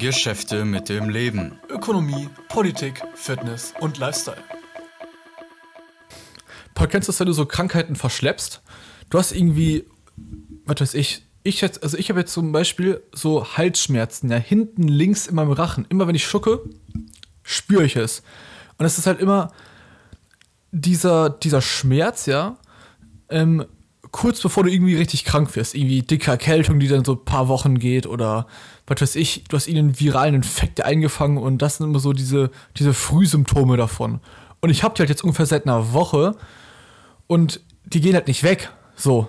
[0.00, 1.60] Geschäfte mit dem Leben.
[1.68, 4.42] Ökonomie, Politik, Fitness und Lifestyle.
[6.74, 8.62] Paul, kennst du das, wenn du so Krankheiten verschleppst?
[9.10, 9.84] Du hast irgendwie,
[10.64, 14.88] was weiß ich, ich jetzt, also ich habe jetzt zum Beispiel so Halsschmerzen, ja, hinten
[14.88, 15.84] links in meinem Rachen.
[15.90, 16.62] Immer wenn ich schucke,
[17.42, 18.22] spüre ich es.
[18.78, 19.52] Und es ist halt immer
[20.72, 22.56] dieser, dieser Schmerz, ja,
[23.28, 23.66] ähm,
[24.10, 25.74] kurz bevor du irgendwie richtig krank wirst.
[25.74, 28.46] Irgendwie dicke Erkältung, die dann so ein paar Wochen geht oder
[28.86, 32.50] was weiß ich, du hast ihnen viralen Infekt eingefangen und das sind immer so diese,
[32.76, 34.20] diese Frühsymptome davon.
[34.60, 36.36] Und ich habe die halt jetzt ungefähr seit einer Woche
[37.26, 38.70] und die gehen halt nicht weg.
[38.96, 39.28] So.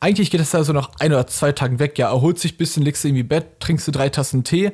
[0.00, 1.98] Eigentlich geht das da so nach ein oder zwei Tagen weg.
[1.98, 4.72] Ja, erholt sich ein bisschen, legst du irgendwie Bett, trinkst du drei Tassen Tee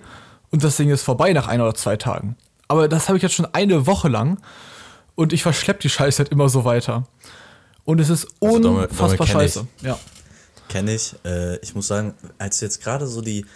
[0.51, 2.37] und das Ding ist vorbei nach ein oder zwei Tagen.
[2.69, 4.39] Aber das habe ich jetzt schon eine Woche lang
[5.15, 7.05] und ich verschlepp die Scheiße halt immer so weiter.
[7.91, 9.67] Und es ist Also, unfassbar kenn scheiße.
[9.79, 9.83] Ich.
[9.83, 9.99] Ja.
[10.69, 11.17] Kenne ich.
[11.25, 13.47] Äh, ich muss sagen, als du jetzt gerade so die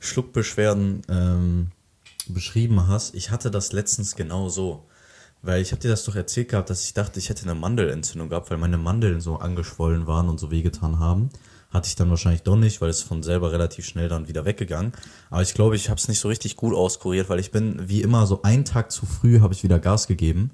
[0.00, 1.70] Schluckbeschwerden ähm,
[2.26, 4.84] beschrieben hast, ich hatte das letztens genau so.
[5.42, 8.30] Weil ich habe dir das doch erzählt gehabt, dass ich dachte, ich hätte eine Mandelentzündung
[8.30, 11.30] gehabt, weil meine Mandeln so angeschwollen waren und so wehgetan haben.
[11.70, 14.92] Hatte ich dann wahrscheinlich doch nicht, weil es von selber relativ schnell dann wieder weggegangen.
[15.30, 18.02] Aber ich glaube, ich habe es nicht so richtig gut auskuriert, weil ich bin wie
[18.02, 20.50] immer so einen Tag zu früh habe ich wieder Gas gegeben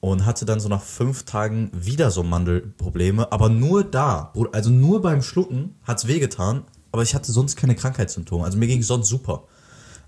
[0.00, 5.02] und hatte dann so nach fünf Tagen wieder so Mandelprobleme, aber nur da, also nur
[5.02, 8.44] beim Schlucken hat's wehgetan, aber ich hatte sonst keine Krankheitssymptome.
[8.44, 9.44] Also mir ging sonst super.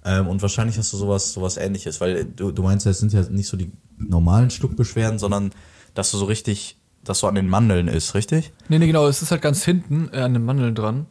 [0.04, 3.22] Ähm, und wahrscheinlich hast du sowas, sowas ähnliches, weil du, du meinst, es sind ja
[3.22, 5.52] nicht so die normalen Schluckbeschwerden, sondern
[5.94, 8.52] dass du so richtig, dass so an den Mandeln ist, richtig?
[8.68, 11.06] Nee, nee, genau, es ist halt ganz hinten äh, an den Mandeln dran.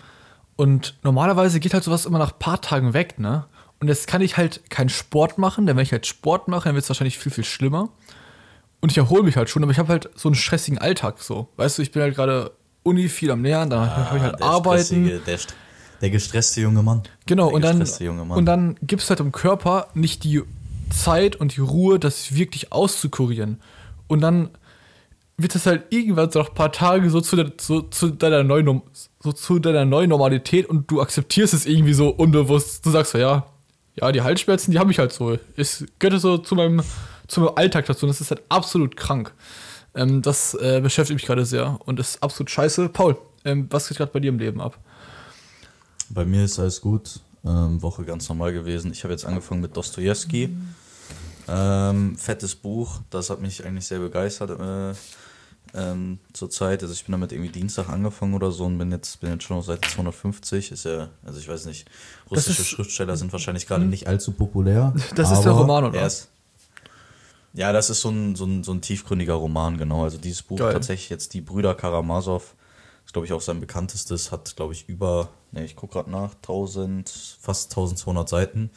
[0.57, 3.45] Und normalerweise geht halt sowas immer nach ein paar Tagen weg, ne?
[3.79, 6.75] Und jetzt kann ich halt keinen Sport machen, denn wenn ich halt Sport mache, dann
[6.75, 7.89] wird es wahrscheinlich viel, viel schlimmer.
[8.81, 11.47] Und ich erhole mich halt schon, aber ich habe halt so einen stressigen Alltag so.
[11.57, 12.51] Weißt du, ich bin halt gerade
[12.83, 15.21] Uni viel am Lernen, dann habe ich halt Ah, der Arbeiten.
[15.25, 15.37] Der,
[16.01, 17.03] der gestresste junge Mann.
[17.27, 20.41] Genau, der und dann, und dann gibt es halt im Körper nicht die
[20.89, 23.61] Zeit und die Ruhe, das wirklich auszukurieren.
[24.07, 24.49] Und dann
[25.37, 28.43] wird es halt irgendwann so nach ein paar Tagen so zu, der, so, zu deiner
[28.43, 28.81] neuen
[29.23, 32.85] so zu deiner neuen Normalität und du akzeptierst es irgendwie so unbewusst.
[32.85, 33.45] Du sagst so, ja,
[33.95, 35.37] ja, die Halsschmerzen, die habe ich halt so.
[35.55, 36.81] Es gehört so zu meinem,
[37.31, 39.33] zu meinem Alltag dazu und das ist halt absolut krank.
[39.95, 42.89] Ähm, das äh, beschäftigt mich gerade sehr und ist absolut scheiße.
[42.89, 44.77] Paul, ähm, was geht gerade bei dir im Leben ab?
[46.09, 47.19] Bei mir ist alles gut.
[47.43, 48.91] Ähm, Woche ganz normal gewesen.
[48.91, 50.55] Ich habe jetzt angefangen mit Dostoevsky.
[51.47, 52.99] Ähm, fettes Buch.
[53.09, 54.93] Das hat mich eigentlich sehr begeistert äh,
[55.73, 56.83] ähm, zur Zeit.
[56.83, 59.57] Also ich bin damit irgendwie Dienstag angefangen oder so und bin jetzt, bin jetzt schon
[59.57, 60.71] auf Seite 250.
[60.71, 61.87] Ist ja, also ich weiß nicht,
[62.29, 64.93] russische ist- Schriftsteller sind wahrscheinlich gerade nicht allzu populär.
[65.15, 65.99] Das ist der Roman, oder?
[65.99, 66.27] er ist-
[67.53, 70.03] ja, das ist so ein, so, ein, so ein tiefgründiger Roman, genau.
[70.03, 70.73] Also dieses Buch Geil.
[70.73, 72.55] tatsächlich jetzt die Brüder Karamasow,
[73.05, 76.33] ist glaube ich auch sein bekanntestes, hat glaube ich über, ne, ich gucke gerade nach,
[76.35, 78.71] 1000, fast 1200 Seiten.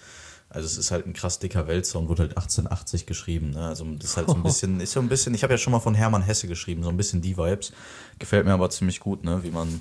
[0.54, 3.50] Also es ist halt ein krass dicker Wälzer und wurde halt 1880 geschrieben.
[3.50, 3.66] Ne?
[3.66, 5.72] Also das ist halt so ein bisschen, ist so ein bisschen, ich habe ja schon
[5.72, 7.72] mal von Hermann Hesse geschrieben, so ein bisschen die Vibes.
[8.20, 9.42] Gefällt mir aber ziemlich gut, ne?
[9.42, 9.80] wie man,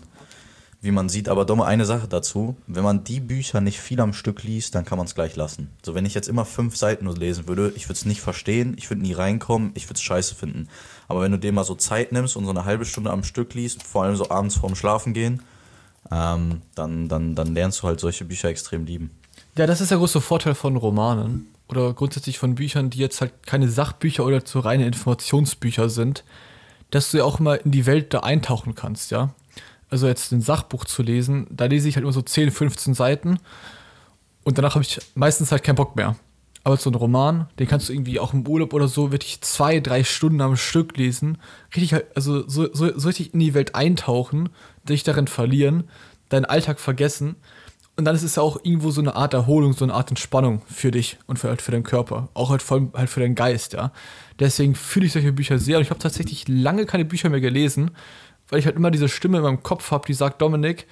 [0.83, 1.29] wie man sieht.
[1.29, 4.85] Aber dumme eine Sache dazu, wenn man die Bücher nicht viel am Stück liest, dann
[4.85, 5.69] kann man es gleich lassen.
[5.83, 8.75] So, wenn ich jetzt immer fünf Seiten nur lesen würde, ich würde es nicht verstehen,
[8.77, 10.67] ich würde nie reinkommen, ich würde es scheiße finden.
[11.07, 13.53] Aber wenn du dir mal so Zeit nimmst und so eine halbe Stunde am Stück
[13.53, 15.41] liest, vor allem so abends vorm Schlafen gehen,
[16.11, 19.11] ähm, dann, dann, dann lernst du halt solche Bücher extrem lieben.
[19.57, 23.31] Ja, das ist der große Vorteil von Romanen oder grundsätzlich von Büchern, die jetzt halt
[23.45, 26.23] keine Sachbücher oder zu reine Informationsbücher sind,
[26.91, 29.29] dass du ja auch mal in die Welt da eintauchen kannst, ja.
[29.93, 33.37] Also jetzt ein Sachbuch zu lesen, da lese ich halt immer so 10, 15 Seiten
[34.43, 36.15] und danach habe ich meistens halt keinen Bock mehr.
[36.63, 39.81] Aber so ein Roman, den kannst du irgendwie auch im Urlaub oder so wirklich zwei,
[39.81, 41.37] drei Stunden am Stück lesen,
[41.75, 44.49] richtig halt, also so, so, so richtig in die Welt eintauchen,
[44.89, 45.83] dich darin verlieren,
[46.29, 47.35] deinen Alltag vergessen.
[47.95, 50.63] Und dann ist es ja auch irgendwo so eine Art Erholung, so eine Art Entspannung
[50.65, 52.29] für dich und für, halt für deinen Körper.
[52.33, 53.91] Auch halt vor allem halt für deinen Geist, ja.
[54.39, 55.77] Deswegen fühle ich solche Bücher sehr.
[55.77, 57.91] Und ich habe tatsächlich lange keine Bücher mehr gelesen,
[58.49, 60.87] weil ich halt immer diese Stimme in meinem Kopf habe, die sagt, Dominik,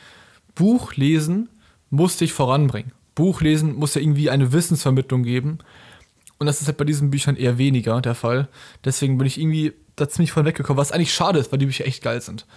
[0.56, 1.50] Buch lesen
[1.90, 2.92] muss dich voranbringen.
[3.16, 5.60] Buch lesen muss ja irgendwie eine Wissensvermittlung geben.
[6.40, 8.48] Und das ist halt bei diesen Büchern eher weniger der Fall.
[8.84, 11.86] Deswegen bin ich irgendwie da ziemlich von weggekommen, was eigentlich schade ist, weil die Bücher
[11.86, 12.48] echt geil sind.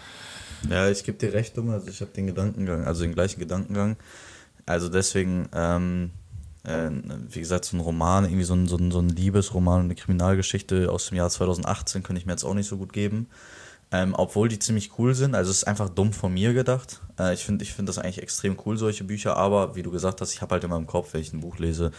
[0.71, 1.75] Ja, ich gebe dir recht, Dumme.
[1.75, 3.97] Also ich habe den Gedankengang, also den gleichen Gedankengang.
[4.65, 6.13] Also deswegen, ähm,
[6.63, 6.89] äh,
[7.29, 10.91] wie gesagt, so ein Roman, irgendwie so ein, so ein, so ein Liebesroman, eine Kriminalgeschichte
[10.91, 13.27] aus dem Jahr 2018 könnte ich mir jetzt auch nicht so gut geben.
[13.95, 15.37] Ähm, obwohl die ziemlich cool sind.
[15.37, 17.01] Also es ist einfach dumm von mir gedacht.
[17.17, 19.37] Äh, ich finde ich find das eigentlich extrem cool, solche Bücher.
[19.37, 21.59] Aber wie du gesagt hast, ich habe halt immer im Kopf, wenn ich ein Buch
[21.59, 21.93] lese,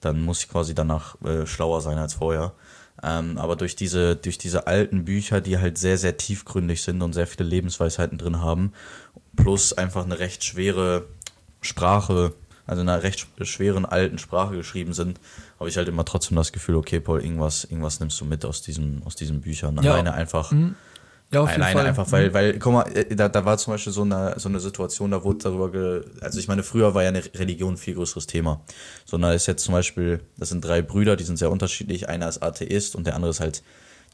[0.00, 2.54] dann muss ich quasi danach äh, schlauer sein als vorher.
[3.02, 7.12] Ähm, aber durch diese, durch diese alten Bücher, die halt sehr, sehr tiefgründig sind und
[7.12, 8.72] sehr viele Lebensweisheiten drin haben,
[9.36, 11.04] plus einfach eine recht schwere
[11.60, 12.32] Sprache
[12.66, 15.20] also in einer recht schweren alten Sprache geschrieben sind,
[15.60, 18.62] habe ich halt immer trotzdem das Gefühl, okay, Paul, irgendwas, irgendwas nimmst du mit aus
[18.62, 19.78] diesen, aus diesen Büchern.
[19.82, 19.92] Ja.
[19.92, 20.50] Alleine einfach.
[21.34, 21.86] Ja, auf jeden Alleine Fall.
[21.86, 24.60] einfach, weil, weil, guck mal, äh, da, da war zum Beispiel so eine, so eine
[24.60, 27.94] Situation, da wurde darüber, ge, also ich meine, früher war ja eine Religion ein viel
[27.94, 28.60] größeres Thema.
[29.04, 32.08] Sondern ist jetzt zum Beispiel, das sind drei Brüder, die sind sehr unterschiedlich.
[32.08, 33.62] Einer ist Atheist und der andere ist halt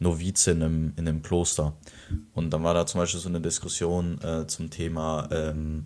[0.01, 1.75] Novize in einem, in einem Kloster.
[2.35, 5.85] Und dann war da zum Beispiel so eine Diskussion äh, zum Thema, ähm,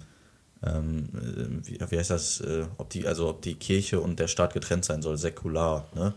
[0.65, 4.29] ähm, äh, wie, wie heißt das, äh, ob die, also ob die Kirche und der
[4.29, 6.15] Staat getrennt sein soll, säkular, ne?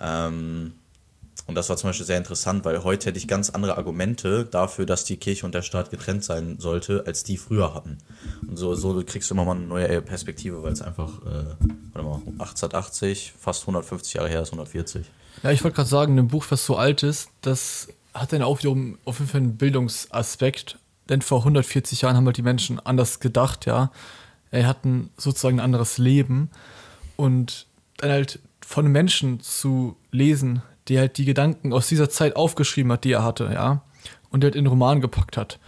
[0.00, 0.72] Ähm,
[1.46, 4.86] und das war zum Beispiel sehr interessant, weil heute hätte ich ganz andere Argumente dafür,
[4.86, 7.98] dass die Kirche und der Staat getrennt sein sollte, als die früher hatten.
[8.46, 11.44] Und so, so kriegst du immer mal eine neue Perspektive, weil es einfach, äh,
[11.92, 15.06] warte mal, 1880, fast 150 Jahre her ist 140.
[15.42, 18.60] Ja, ich wollte gerade sagen, ein Buch, was so alt ist, das hat dann auch
[18.60, 20.78] wiederum auf jeden Fall einen Bildungsaspekt.
[21.08, 23.90] Denn vor 140 Jahren haben halt die Menschen anders gedacht, ja.
[24.50, 26.48] Er hatten sozusagen ein anderes Leben.
[27.16, 27.66] Und
[27.98, 33.04] dann halt von Menschen zu lesen, der halt die Gedanken aus dieser Zeit aufgeschrieben hat,
[33.04, 33.82] die er hatte, ja.
[34.30, 35.58] Und der halt in einen Roman gepackt hat.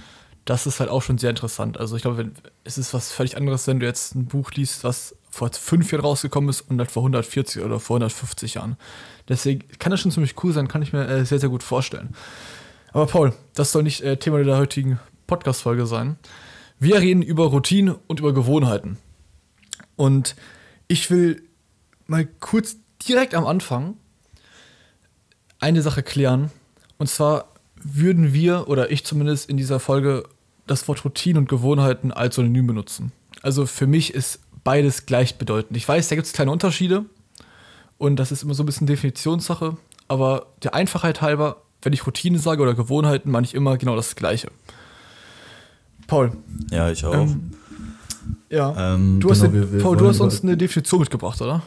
[0.45, 1.79] Das ist halt auch schon sehr interessant.
[1.79, 2.31] Also ich glaube,
[2.65, 6.05] es ist was völlig anderes, wenn du jetzt ein Buch liest, was vor fünf Jahren
[6.05, 8.77] rausgekommen ist und halt vor 140 oder vor 150 Jahren.
[9.29, 12.15] Deswegen kann das schon ziemlich cool sein, kann ich mir äh, sehr, sehr gut vorstellen.
[12.93, 16.17] Aber Paul, das soll nicht äh, Thema der heutigen Podcast-Folge sein.
[16.79, 18.99] Wir reden über Routine und über Gewohnheiten.
[19.97, 20.37] Und
[20.89, 21.43] ich will
[22.07, 22.77] mal kurz
[23.07, 23.97] direkt am Anfang
[25.67, 26.51] eine Sache klären.
[26.99, 27.47] Und zwar
[27.83, 30.25] würden wir, oder ich zumindest in dieser Folge,
[30.69, 33.11] das Wort Routine und Gewohnheiten als Synonym benutzen.
[33.43, 35.77] Also für mich ist beides gleichbedeutend.
[35.77, 37.05] Ich weiß, da gibt es kleine Unterschiede
[37.99, 39.77] und das ist immer so ein bisschen Definitionssache,
[40.09, 44.17] aber der Einfachheit halber, wenn ich Routine sage oder Gewohnheiten, meine ich immer genau das
[44.17, 44.49] Gleiche.
[46.07, 46.33] Paul,
[46.71, 47.15] Ja, ich auch.
[47.15, 47.51] ähm,
[48.51, 51.41] ja, Ähm, du hast, genau, den- wir- wir Paul, du hast uns eine Definition mitgebracht,
[51.43, 51.63] oder?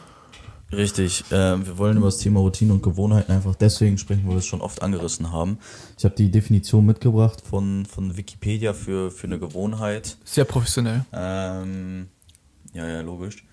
[0.72, 4.38] Richtig, ähm, wir wollen über das Thema Routine und Gewohnheiten einfach deswegen sprechen, weil wir
[4.38, 5.58] es schon oft angerissen haben.
[5.98, 10.16] Ich habe die Definition mitgebracht von, von Wikipedia für, für eine Gewohnheit.
[10.24, 11.04] Sehr professionell.
[11.12, 12.08] Ähm,
[12.72, 13.44] ja, ja, logisch.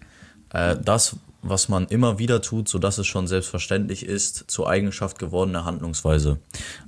[0.52, 5.66] Äh, das, was man immer wieder tut, sodass es schon selbstverständlich ist, zur Eigenschaft gewordene
[5.66, 6.40] Handlungsweise.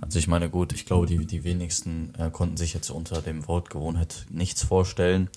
[0.01, 3.47] Also ich meine, gut, ich glaube, die, die wenigsten äh, konnten sich jetzt unter dem
[3.47, 5.29] Wort Gewohnheit nichts vorstellen.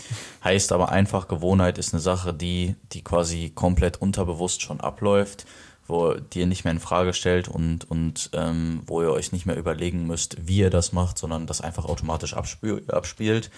[0.42, 5.46] Heißt aber einfach, Gewohnheit ist eine Sache, die, die quasi komplett unterbewusst schon abläuft,
[5.86, 9.46] wo die ihr nicht mehr in Frage stellt und, und ähm, wo ihr euch nicht
[9.46, 13.50] mehr überlegen müsst, wie ihr das macht, sondern das einfach automatisch abspiel, abspielt.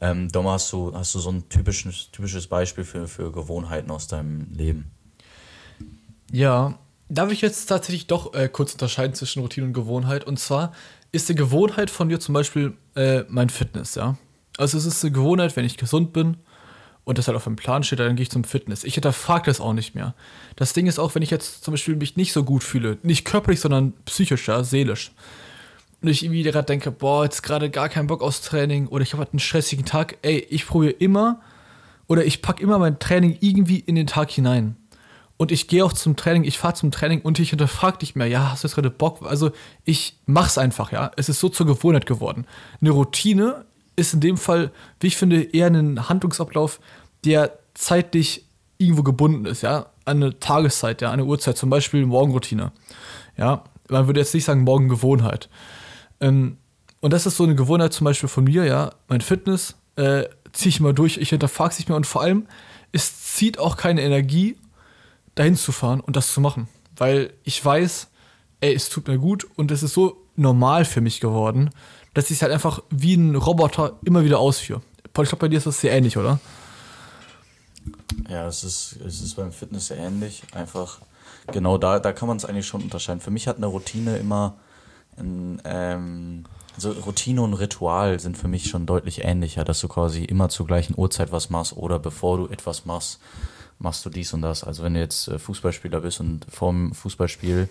[0.00, 4.06] Ähm, Dom, hast du, hast du so ein typisches, typisches Beispiel für, für Gewohnheiten aus
[4.06, 4.90] deinem Leben?
[6.32, 10.24] Ja, darf ich jetzt tatsächlich doch äh, kurz unterscheiden zwischen Routine und Gewohnheit?
[10.24, 10.72] Und zwar
[11.12, 14.16] ist die Gewohnheit von dir zum Beispiel äh, mein Fitness, ja.
[14.56, 16.36] Also es ist eine Gewohnheit, wenn ich gesund bin
[17.04, 18.84] und das halt auf dem Plan steht, dann gehe ich zum Fitness.
[18.84, 20.14] Ich hinterfrage das auch nicht mehr.
[20.56, 23.24] Das Ding ist auch, wenn ich jetzt zum Beispiel mich nicht so gut fühle, nicht
[23.24, 25.12] körperlich, sondern psychisch, ja, seelisch.
[26.02, 29.12] Und ich irgendwie gerade denke, boah, jetzt gerade gar keinen Bock aufs Training oder ich
[29.12, 31.40] habe halt einen stressigen Tag, ey, ich probiere immer
[32.06, 34.76] oder ich packe immer mein Training irgendwie in den Tag hinein.
[35.36, 38.26] Und ich gehe auch zum Training, ich fahre zum Training und ich hinterfrage nicht mehr,
[38.26, 39.20] ja, hast du jetzt gerade Bock?
[39.22, 39.52] Also
[39.84, 41.10] ich mach's einfach, ja.
[41.16, 42.46] Es ist so zur Gewohnheit geworden.
[42.80, 43.64] Eine Routine
[43.96, 44.70] ist in dem Fall,
[45.00, 46.80] wie ich finde, eher ein Handlungsablauf,
[47.24, 48.44] der zeitlich
[48.76, 49.86] irgendwo gebunden ist, ja.
[50.04, 52.72] An eine Tageszeit, ja, eine Uhrzeit, zum Beispiel Morgenroutine.
[53.36, 55.48] Ja, man würde jetzt nicht sagen Morgengewohnheit.
[56.20, 56.58] Ähm,
[57.00, 58.92] und das ist so eine Gewohnheit zum Beispiel von mir, ja.
[59.08, 62.46] Mein Fitness äh, ziehe ich immer durch, ich hinterfrage es nicht mehr und vor allem,
[62.92, 64.56] es zieht auch keine Energie,
[65.34, 66.68] dahin zu fahren und das zu machen.
[66.96, 68.08] Weil ich weiß,
[68.60, 71.70] ey, es tut mir gut und es ist so normal für mich geworden,
[72.14, 74.82] dass ich es halt einfach wie ein Roboter immer wieder ausführe.
[75.12, 76.40] Paul, ich glaube, bei dir ist das sehr ähnlich, oder?
[78.28, 80.42] Ja, es ist, es ist beim Fitness sehr ähnlich.
[80.52, 81.00] Einfach,
[81.52, 83.20] genau da, da kann man es eigentlich schon unterscheiden.
[83.20, 84.56] Für mich hat eine Routine immer
[85.20, 90.24] ein, ähm, also Routine und Ritual sind für mich schon deutlich ähnlicher, dass du quasi
[90.24, 93.20] immer zur gleichen Uhrzeit was machst oder bevor du etwas machst,
[93.78, 94.64] machst du dies und das.
[94.64, 97.68] Also wenn du jetzt äh, Fußballspieler bist und vorm Fußballspiel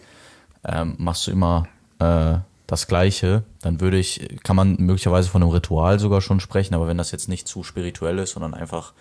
[0.64, 1.68] ähm, machst du immer
[2.00, 2.38] äh,
[2.68, 6.88] das Gleiche, dann würde ich, kann man möglicherweise von einem Ritual sogar schon sprechen, aber
[6.88, 8.94] wenn das jetzt nicht zu spirituell ist, sondern einfach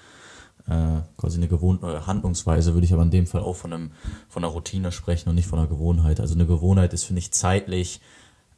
[0.69, 3.91] äh, quasi eine gewohnte Handlungsweise, würde ich aber in dem Fall auch von, einem,
[4.29, 6.21] von einer Routine sprechen und nicht von einer Gewohnheit.
[6.21, 8.01] Also eine Gewohnheit ist, finde ich, zeitlich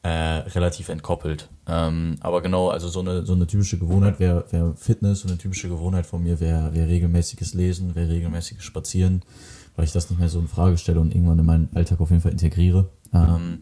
[0.02, 1.48] äh, relativ entkoppelt.
[1.66, 5.38] Ähm, aber genau, also so eine, so eine typische Gewohnheit wäre wär Fitness und eine
[5.38, 9.22] typische Gewohnheit von mir wäre wär regelmäßiges Lesen, wäre regelmäßiges Spazieren,
[9.76, 12.10] weil ich das nicht mehr so in Frage stelle und irgendwann in meinen Alltag auf
[12.10, 12.88] jeden Fall integriere.
[13.12, 13.58] Ähm,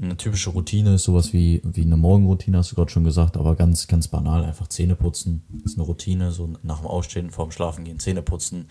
[0.00, 3.56] eine typische Routine ist sowas wie, wie eine Morgenroutine, hast du gerade schon gesagt, aber
[3.56, 5.42] ganz, ganz banal, einfach Zähne putzen.
[5.64, 8.68] ist eine Routine, so nach dem Ausstehen, vorm Schlafen gehen, Zähne putzen.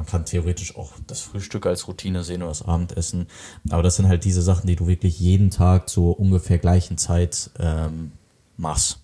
[0.00, 3.26] Man kann theoretisch auch das Frühstück als Routine sehen oder das Abendessen.
[3.68, 7.50] Aber das sind halt diese Sachen, die du wirklich jeden Tag zur ungefähr gleichen Zeit
[7.58, 8.12] ähm,
[8.56, 9.00] machst.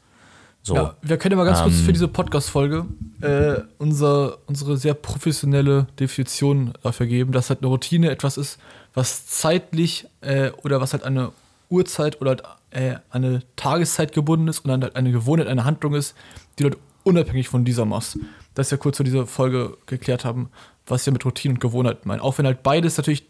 [0.63, 0.75] So.
[0.75, 2.87] Ja, wir können ja mal ganz kurz Ähm, für diese Podcast-Folge
[3.21, 8.59] äh, unser, unsere sehr professionelle Definition dafür geben, dass halt eine Routine etwas ist,
[8.95, 11.33] was zeitlich äh, oder was halt eine
[11.69, 15.93] Uhrzeit oder halt, äh, eine Tageszeit gebunden ist und dann halt eine Gewohnheit, eine Handlung
[15.93, 16.15] ist,
[16.59, 18.19] die du halt unabhängig von dieser machst.
[18.55, 20.49] Das ist ja kurz für diese Folge geklärt haben,
[20.87, 22.21] was wir mit Routine und Gewohnheit meinen.
[22.21, 23.27] Auch wenn halt beides natürlich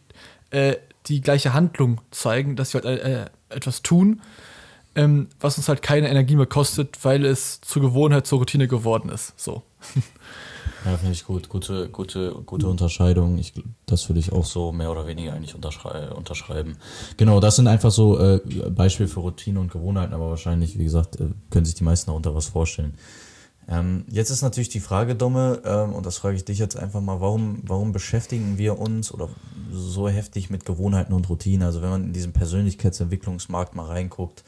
[0.51, 4.23] äh, die gleiche Handlung zeigen, dass wir halt äh, etwas tun,
[4.95, 9.11] ähm, was uns halt keine Energie mehr kostet, weil es zur Gewohnheit, zur Routine geworden
[9.11, 9.39] ist.
[9.39, 9.63] So.
[10.85, 11.49] Ja, finde ich gut.
[11.49, 13.39] Gute, gute, gute Unterscheidung.
[13.39, 13.53] Ich,
[13.87, 16.77] das würde ich auch so mehr oder weniger eigentlich unterschrei unterschreiben.
[17.17, 21.19] Genau, das sind einfach so äh, Beispiele für Routine und Gewohnheiten, aber wahrscheinlich, wie gesagt,
[21.19, 22.95] äh, können sich die meisten darunter was vorstellen.
[23.69, 27.01] Ähm, jetzt ist natürlich die Frage, Domme, ähm, und das frage ich dich jetzt einfach
[27.01, 29.29] mal, warum, warum beschäftigen wir uns oder
[29.73, 31.67] so heftig mit Gewohnheiten und Routinen?
[31.67, 34.45] Also wenn man in diesen Persönlichkeitsentwicklungsmarkt mal reinguckt,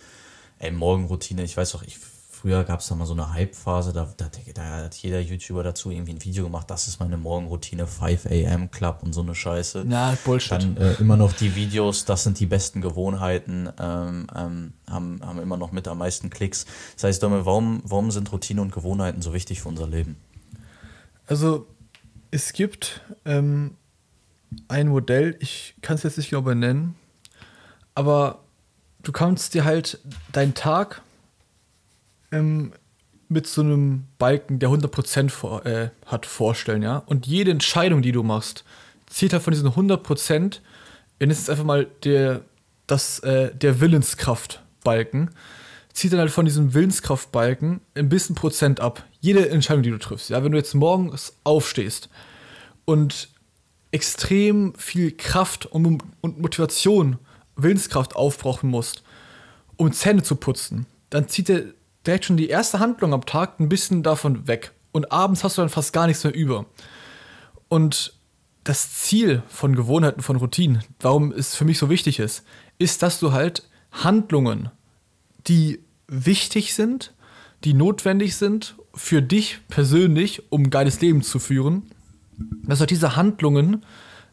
[0.60, 1.98] ey, Morgenroutine, ich weiß doch, ich,
[2.40, 5.90] früher gab es da mal so eine Hype-Phase, da, da, da hat jeder YouTuber dazu
[5.90, 9.84] irgendwie ein Video gemacht, das ist meine Morgenroutine, 5 am Club und so eine Scheiße.
[9.86, 10.52] Na, Bullshit.
[10.52, 15.40] Dann äh, immer noch die Videos, das sind die besten Gewohnheiten, ähm, ähm, haben, haben
[15.40, 16.66] immer noch mit am meisten Klicks.
[16.94, 20.16] Das heißt, Domme, warum, warum sind Routine und Gewohnheiten so wichtig für unser Leben?
[21.26, 21.66] Also,
[22.30, 23.74] es gibt ähm,
[24.68, 26.94] ein Modell, ich kann es jetzt nicht genau benennen,
[27.96, 28.44] aber
[29.02, 29.98] du kannst dir halt
[30.32, 31.02] deinen Tag
[32.32, 32.72] ähm,
[33.28, 36.98] mit so einem Balken, der 100% vor, äh, hat, vorstellen, ja.
[36.98, 38.64] Und jede Entscheidung, die du machst,
[39.06, 40.60] zählt halt von diesen 100%,
[41.18, 42.42] wenn es jetzt einfach mal der,
[43.22, 45.30] äh, der Willenskraftbalken,
[45.92, 49.04] zieht dann halt von diesem Willenskraftbalken ein bisschen Prozent ab.
[49.20, 50.30] Jede Entscheidung, die du triffst.
[50.30, 52.08] Ja, wenn du jetzt morgens aufstehst
[52.84, 53.28] und
[53.90, 57.18] extrem viel Kraft und, und Motivation,
[57.56, 59.02] Willenskraft aufbrauchen musst,
[59.76, 61.62] um Zähne zu putzen, dann zieht er
[62.08, 64.72] direkt schon die erste Handlung am Tag ein bisschen davon weg.
[64.90, 66.66] Und abends hast du dann fast gar nichts mehr über.
[67.68, 68.14] Und
[68.64, 72.44] das Ziel von Gewohnheiten, von Routinen, warum es für mich so wichtig ist,
[72.78, 74.70] ist, dass du halt Handlungen,
[75.46, 77.14] die wichtig sind,
[77.64, 81.90] die notwendig sind für dich persönlich, um ein geiles Leben zu führen,
[82.64, 83.84] dass du halt diese Handlungen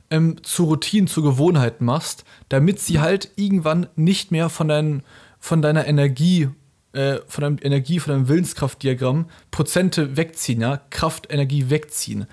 [0.09, 5.03] ähm, zu Routinen, zu Gewohnheiten machst, damit sie halt irgendwann nicht mehr von, dein,
[5.39, 6.49] von deiner Energie,
[6.95, 12.25] äh, von deinem Energie, von deinem Willenskraftdiagramm Prozente wegziehen, ja, Kraft, Energie wegziehen.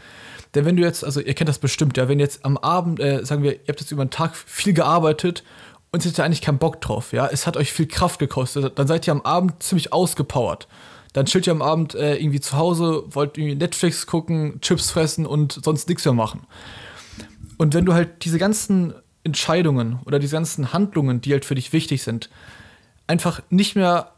[0.54, 3.24] Denn wenn du jetzt, also ihr kennt das bestimmt, ja, wenn jetzt am Abend, äh,
[3.24, 5.44] sagen wir, ihr habt jetzt über den Tag viel gearbeitet
[5.90, 8.86] und ihr habt eigentlich keinen Bock drauf, ja, es hat euch viel Kraft gekostet, dann
[8.86, 10.68] seid ihr am Abend ziemlich ausgepowert.
[11.12, 15.26] Dann chillt ihr am Abend äh, irgendwie zu Hause, wollt irgendwie Netflix gucken, Chips fressen
[15.26, 16.46] und sonst nichts mehr machen.
[17.58, 21.72] Und wenn du halt diese ganzen Entscheidungen oder diese ganzen Handlungen, die halt für dich
[21.72, 22.30] wichtig sind,
[23.06, 24.12] einfach nicht mehr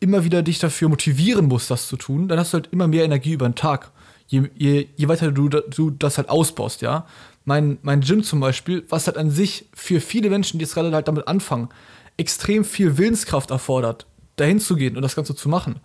[0.00, 3.04] immer wieder dich dafür motivieren musst, das zu tun, dann hast du halt immer mehr
[3.04, 3.90] Energie über den Tag.
[4.26, 7.06] Je, je, je weiter du, du das halt ausbaust, ja.
[7.44, 10.92] Mein, mein Gym zum Beispiel, was halt an sich für viele Menschen, die jetzt gerade
[10.92, 11.70] halt damit anfangen,
[12.18, 15.80] extrem viel Willenskraft erfordert, dahin zu gehen und das Ganze zu machen,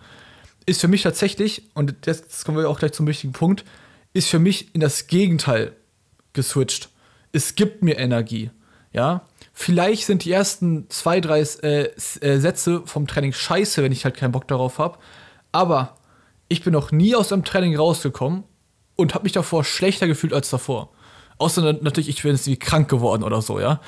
[0.66, 3.64] ist für mich tatsächlich, und jetzt kommen wir auch gleich zum wichtigen Punkt,
[4.14, 5.74] ist für mich in das Gegenteil
[6.34, 6.90] geswitcht.
[7.32, 8.52] Es gibt mir Energie.
[8.94, 9.24] Ja,
[9.54, 11.90] vielleicht sind die ersten zwei, drei äh,
[12.22, 15.00] äh, Sätze vom Training scheiße, wenn ich halt keinen Bock darauf habe.
[15.52, 15.96] Aber
[16.48, 18.44] ich bin noch nie aus dem Training rausgekommen
[18.96, 20.90] und habe mich davor schlechter gefühlt als davor.
[21.40, 23.82] Außer natürlich, ich bin jetzt wie krank geworden oder so, ja.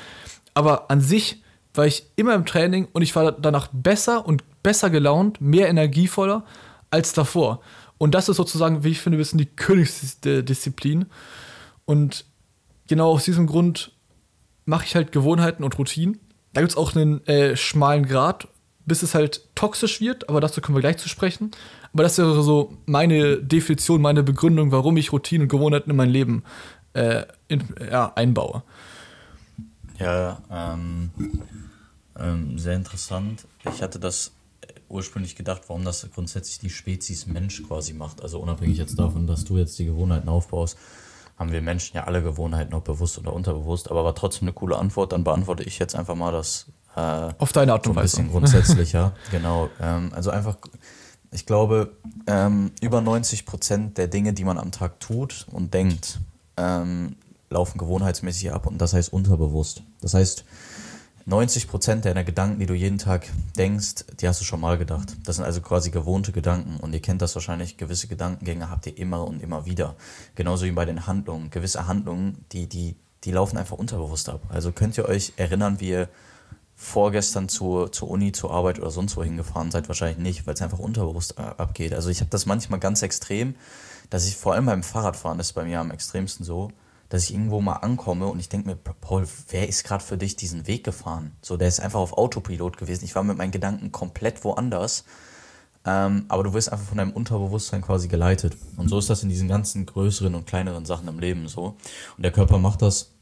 [0.54, 1.42] Aber an sich
[1.74, 6.44] war ich immer im Training und ich war danach besser und besser gelaunt, mehr energievoller
[6.90, 7.60] als davor.
[7.98, 11.06] Und das ist sozusagen, wie ich finde, ein bisschen die Königsdisziplin.
[11.84, 12.24] Und
[12.88, 13.92] genau aus diesem Grund
[14.66, 16.18] mache ich halt Gewohnheiten und Routinen.
[16.52, 18.48] Da gibt es auch einen äh, schmalen Grad,
[18.84, 21.50] bis es halt toxisch wird, aber dazu kommen wir gleich zu sprechen.
[21.92, 26.10] Aber das wäre so meine Definition, meine Begründung, warum ich Routinen und Gewohnheiten in mein
[26.10, 26.44] Leben
[26.92, 28.62] äh, in, ja, einbaue.
[29.98, 31.10] Ja, ähm,
[32.18, 33.46] ähm, sehr interessant.
[33.64, 34.32] Ich hatte das
[34.88, 38.22] ursprünglich gedacht, warum das grundsätzlich die Spezies Mensch quasi macht.
[38.22, 40.76] Also unabhängig jetzt davon, dass du jetzt die Gewohnheiten aufbaust,
[41.36, 44.76] haben wir Menschen ja alle Gewohnheiten, ob bewusst oder unterbewusst, aber war trotzdem eine coole
[44.76, 45.12] Antwort.
[45.12, 46.66] Dann beantworte ich jetzt einfach mal das
[46.96, 48.16] äh, auf deine Art und so ein Weise.
[48.16, 49.12] bisschen grundsätzlicher.
[49.30, 49.68] genau.
[49.80, 50.56] Ähm, also einfach,
[51.30, 51.92] ich glaube,
[52.26, 56.20] ähm, über 90 Prozent der Dinge, die man am Tag tut und denkt,
[56.56, 57.16] ähm,
[57.50, 59.82] laufen gewohnheitsmäßig ab und das heißt unterbewusst.
[60.00, 60.44] Das heißt,
[61.28, 65.16] 90% deiner Gedanken, die du jeden Tag denkst, die hast du schon mal gedacht.
[65.24, 66.76] Das sind also quasi gewohnte Gedanken.
[66.76, 69.96] Und ihr kennt das wahrscheinlich, gewisse Gedankengänge habt ihr immer und immer wieder.
[70.36, 71.50] Genauso wie bei den Handlungen.
[71.50, 74.40] Gewisse Handlungen, die, die, die laufen einfach unterbewusst ab.
[74.50, 76.08] Also könnt ihr euch erinnern, wie ihr
[76.76, 79.88] vorgestern zur, zur Uni, zur Arbeit oder sonst wo hingefahren seid?
[79.88, 81.92] Wahrscheinlich nicht, weil es einfach unterbewusst abgeht.
[81.92, 83.56] Also ich habe das manchmal ganz extrem,
[84.10, 86.70] dass ich vor allem beim Fahrradfahren, das ist bei mir am extremsten so,
[87.08, 90.36] dass ich irgendwo mal ankomme und ich denke mir, Paul, wer ist gerade für dich
[90.36, 91.32] diesen Weg gefahren?
[91.40, 93.04] So, der ist einfach auf Autopilot gewesen.
[93.04, 95.04] Ich war mit meinen Gedanken komplett woanders.
[95.84, 98.56] Ähm, aber du wirst einfach von deinem Unterbewusstsein quasi geleitet.
[98.76, 101.76] Und so ist das in diesen ganzen größeren und kleineren Sachen im Leben so.
[102.16, 103.12] Und der Körper macht das,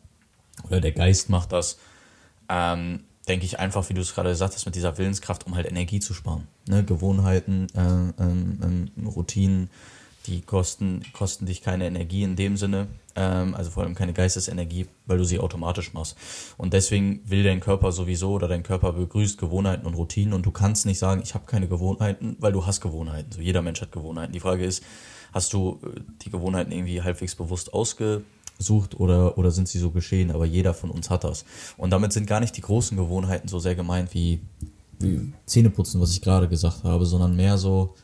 [0.67, 1.79] oder der Geist macht das,
[2.49, 5.67] ähm, denke ich einfach, wie du es gerade gesagt hast, mit dieser Willenskraft, um halt
[5.67, 6.49] Energie zu sparen.
[6.67, 6.85] Ne?
[6.85, 9.69] Gewohnheiten, äh, ähm, ähm, Routinen,
[10.26, 14.87] die kosten, kosten dich keine Energie in dem Sinne, ähm, also vor allem keine Geistesenergie,
[15.07, 16.16] weil du sie automatisch machst.
[16.57, 20.50] Und deswegen will dein Körper sowieso oder dein Körper begrüßt Gewohnheiten und Routinen und du
[20.50, 23.33] kannst nicht sagen, ich habe keine Gewohnheiten, weil du hast Gewohnheiten.
[23.33, 24.33] So jeder Mensch hat Gewohnheiten.
[24.33, 24.83] Die Frage ist,
[25.33, 30.31] hast du äh, die Gewohnheiten irgendwie halbwegs bewusst ausgesucht oder, oder sind sie so geschehen?
[30.31, 31.45] Aber jeder von uns hat das.
[31.76, 34.40] Und damit sind gar nicht die großen Gewohnheiten so sehr gemeint wie,
[35.00, 37.95] wie Zähneputzen, was ich gerade gesagt habe, sondern mehr so,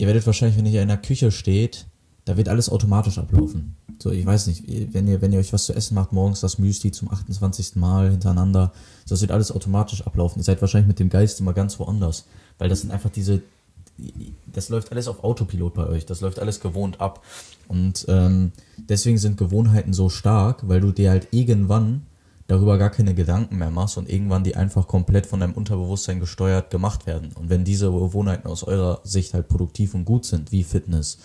[0.00, 1.86] ihr werdet wahrscheinlich, wenn ihr in der Küche steht,
[2.24, 3.76] da wird alles automatisch ablaufen.
[3.98, 4.64] So, ich weiß nicht,
[4.94, 7.76] wenn ihr, wenn ihr euch was zu essen macht, morgens das Müsli zum 28.
[7.76, 8.72] Mal hintereinander,
[9.06, 10.40] das wird alles automatisch ablaufen.
[10.40, 12.24] Ihr seid wahrscheinlich mit dem Geist immer ganz woanders,
[12.56, 13.42] weil das sind einfach diese,
[14.46, 17.22] das läuft alles auf Autopilot bei euch, das läuft alles gewohnt ab.
[17.68, 22.06] Und ähm, deswegen sind Gewohnheiten so stark, weil du dir halt irgendwann
[22.50, 26.70] darüber gar keine Gedanken mehr machst und irgendwann die einfach komplett von deinem Unterbewusstsein gesteuert
[26.70, 27.30] gemacht werden.
[27.34, 31.18] Und wenn diese Gewohnheiten aus eurer Sicht halt produktiv und gut sind, wie Fitness,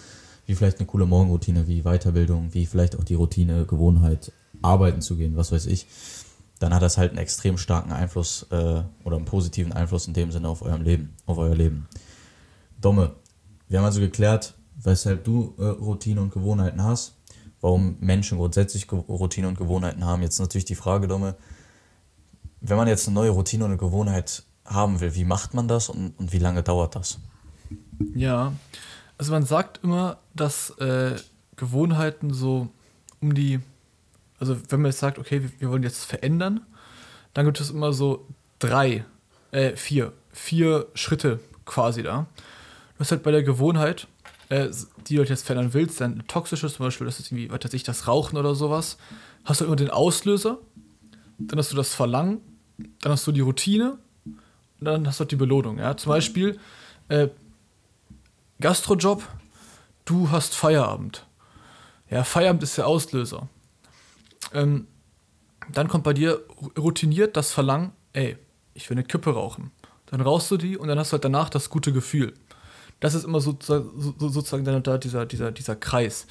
[0.46, 5.16] wie vielleicht eine coole Morgenroutine, wie Weiterbildung, wie vielleicht auch die Routine, Gewohnheit, arbeiten zu
[5.16, 5.88] gehen, was weiß ich,
[6.60, 10.32] dann hat das halt einen extrem starken Einfluss äh, oder einen positiven Einfluss in dem
[10.32, 11.88] Sinne auf eurem Leben, auf euer Leben.
[12.80, 13.16] Domme,
[13.68, 17.15] wir haben also geklärt, weshalb du äh, Routine und Gewohnheiten hast
[17.66, 20.22] warum Menschen grundsätzlich Routine und Gewohnheiten haben.
[20.22, 21.34] Jetzt natürlich die Frage, Domme,
[22.62, 25.90] wenn man jetzt eine neue Routine und eine Gewohnheit haben will, wie macht man das
[25.90, 27.18] und, und wie lange dauert das?
[28.14, 28.54] Ja,
[29.18, 31.16] also man sagt immer, dass äh,
[31.56, 32.68] Gewohnheiten so
[33.20, 33.60] um die,
[34.40, 36.62] also wenn man jetzt sagt, okay, wir, wir wollen jetzt verändern,
[37.34, 38.28] dann gibt es immer so
[38.60, 39.06] drei,
[39.50, 42.28] äh, vier, vier Schritte quasi da.
[43.00, 44.08] Das ist halt bei der Gewohnheit,
[44.50, 44.70] äh,
[45.08, 47.74] die du halt jetzt verändern willst, dann toxisches zum Beispiel, das ist irgendwie, was weiß
[47.74, 48.98] ich, das Rauchen oder sowas,
[49.44, 50.60] hast du immer den Auslöser,
[51.38, 52.42] dann hast du das Verlangen,
[53.02, 55.80] dann hast du die Routine und dann hast du die Belohnung.
[55.80, 55.98] Ja?
[55.98, 56.60] Zum Beispiel
[57.10, 57.30] äh,
[58.60, 59.24] Gastrojob,
[60.06, 61.26] du hast Feierabend.
[62.10, 63.50] Ja, Feierabend ist der Auslöser.
[64.54, 64.88] Ähm,
[65.72, 66.44] dann kommt bei dir
[66.78, 68.38] routiniert das Verlangen, ey,
[68.74, 69.72] ich will eine Kippe rauchen.
[70.06, 72.34] Dann rauchst du die und dann hast du halt danach das gute Gefühl.
[73.00, 76.28] Das ist immer so, so, sozusagen dann da dieser, dieser, dieser Kreis.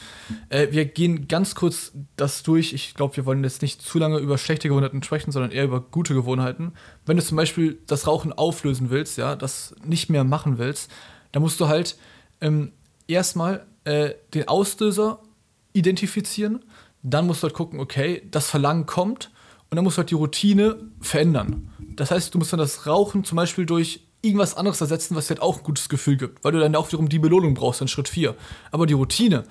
[0.48, 2.72] Äh, wir gehen ganz kurz das durch.
[2.72, 5.80] Ich glaube, wir wollen jetzt nicht zu lange über schlechte Gewohnheiten sprechen, sondern eher über
[5.80, 6.72] gute Gewohnheiten.
[7.04, 10.90] Wenn du zum Beispiel das Rauchen auflösen willst, ja, das nicht mehr machen willst,
[11.32, 11.96] dann musst du halt
[12.40, 12.72] ähm,
[13.06, 15.20] erstmal äh, den Auslöser
[15.74, 16.64] identifizieren.
[17.02, 19.30] Dann musst du halt gucken, okay, das Verlangen kommt
[19.70, 21.70] und dann musst du halt die Routine verändern.
[21.96, 25.34] Das heißt, du musst dann das Rauchen zum Beispiel durch irgendwas anderes ersetzen, was dir
[25.34, 27.88] halt auch ein gutes Gefühl gibt, weil du dann auch wiederum die Belohnung brauchst in
[27.88, 28.34] Schritt 4.
[28.70, 29.44] Aber die Routine,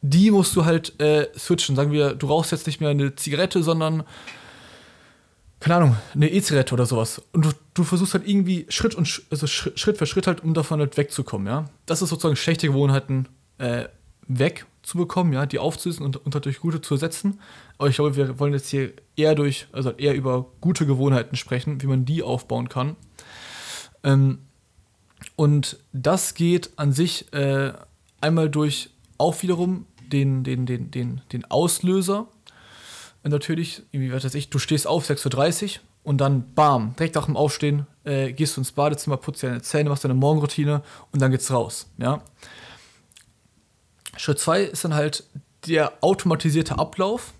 [0.00, 1.76] die musst du halt äh, switchen.
[1.76, 4.04] Sagen wir, du rauchst jetzt nicht mehr eine Zigarette, sondern
[5.60, 7.20] keine Ahnung, eine E-Zigarette oder sowas.
[7.32, 10.78] Und du, du, versuchst halt irgendwie Schritt und also Schritt für Schritt halt, um davon
[10.78, 11.68] halt wegzukommen, ja.
[11.86, 13.86] Das ist sozusagen schlechte Gewohnheiten äh,
[14.28, 17.40] wegzubekommen, ja, die aufzulösen und, und dadurch gute zu ersetzen.
[17.76, 21.82] Aber ich glaube, wir wollen jetzt hier eher durch, also eher über gute Gewohnheiten sprechen,
[21.82, 22.94] wie man die aufbauen kann.
[24.04, 24.38] Ähm,
[25.36, 27.72] und das geht an sich äh,
[28.20, 32.28] einmal durch auch wiederum den, den, den, den, den Auslöser.
[33.22, 37.26] Und natürlich, wie weiß ich, du stehst auf 6.30 Uhr und dann bam, direkt nach
[37.26, 40.82] dem Aufstehen äh, gehst du ins Badezimmer, putzt deine Zähne, machst deine Morgenroutine
[41.12, 41.86] und dann geht's raus.
[41.98, 42.22] Ja?
[44.16, 45.24] Schritt 2 ist dann halt
[45.66, 47.32] der automatisierte Ablauf.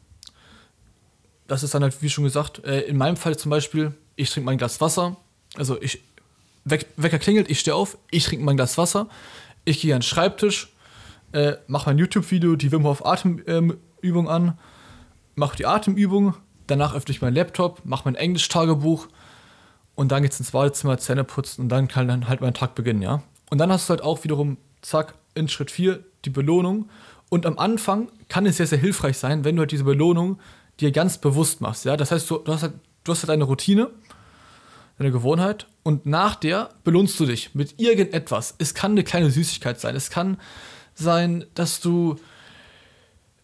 [1.46, 4.44] Das ist dann halt, wie schon gesagt, äh, in meinem Fall zum Beispiel, ich trinke
[4.44, 5.16] mein Glas Wasser.
[5.56, 6.02] Also ich
[6.70, 9.08] Wecker klingelt, ich stehe auf, ich trinke mein Glas Wasser,
[9.64, 10.72] ich gehe an den Schreibtisch,
[11.32, 14.58] äh, mache mein YouTube-Video, die Wim Hof Atemübung ähm, an,
[15.34, 16.34] mache die Atemübung,
[16.66, 19.08] danach öffne ich meinen Laptop, mache mein Englisch-Tagebuch
[19.94, 23.02] und dann geht's ins Badezimmer, Zähne putzen und dann kann dann halt mein Tag beginnen,
[23.02, 23.22] ja.
[23.50, 26.90] Und dann hast du halt auch wiederum, zack, in Schritt 4 die Belohnung.
[27.30, 30.38] Und am Anfang kann es sehr, sehr hilfreich sein, wenn du halt diese Belohnung
[30.80, 31.96] dir ganz bewusst machst, ja.
[31.96, 32.74] Das heißt, du, du hast halt
[33.08, 33.90] du hast halt eine Routine,
[34.98, 38.54] deine Gewohnheit und nach der belohnst du dich mit irgendetwas.
[38.58, 39.94] Es kann eine kleine Süßigkeit sein.
[39.96, 40.38] Es kann
[40.94, 42.16] sein, dass du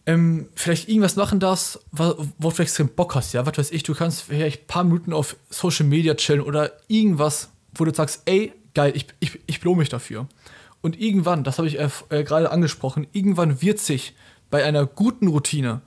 [0.05, 3.83] ähm, vielleicht irgendwas machen darfst, wo du vielleicht extrem Bock hast, ja, was weiß ich,
[3.83, 8.21] du kannst vielleicht ein paar Minuten auf Social Media chillen oder irgendwas, wo du sagst,
[8.25, 10.27] ey, geil, ich, ich, ich belohne mich dafür.
[10.81, 14.13] Und irgendwann, das habe ich äh, äh, gerade angesprochen, irgendwann wird sich
[14.51, 15.81] bei einer guten Routine,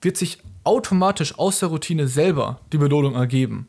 [0.00, 3.66] wird sich automatisch aus der Routine selber die Belohnung ergeben.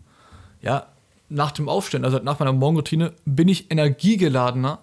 [0.62, 0.88] Ja,
[1.30, 4.80] nach dem Aufstehen, also nach meiner Morgenroutine, bin ich energiegeladener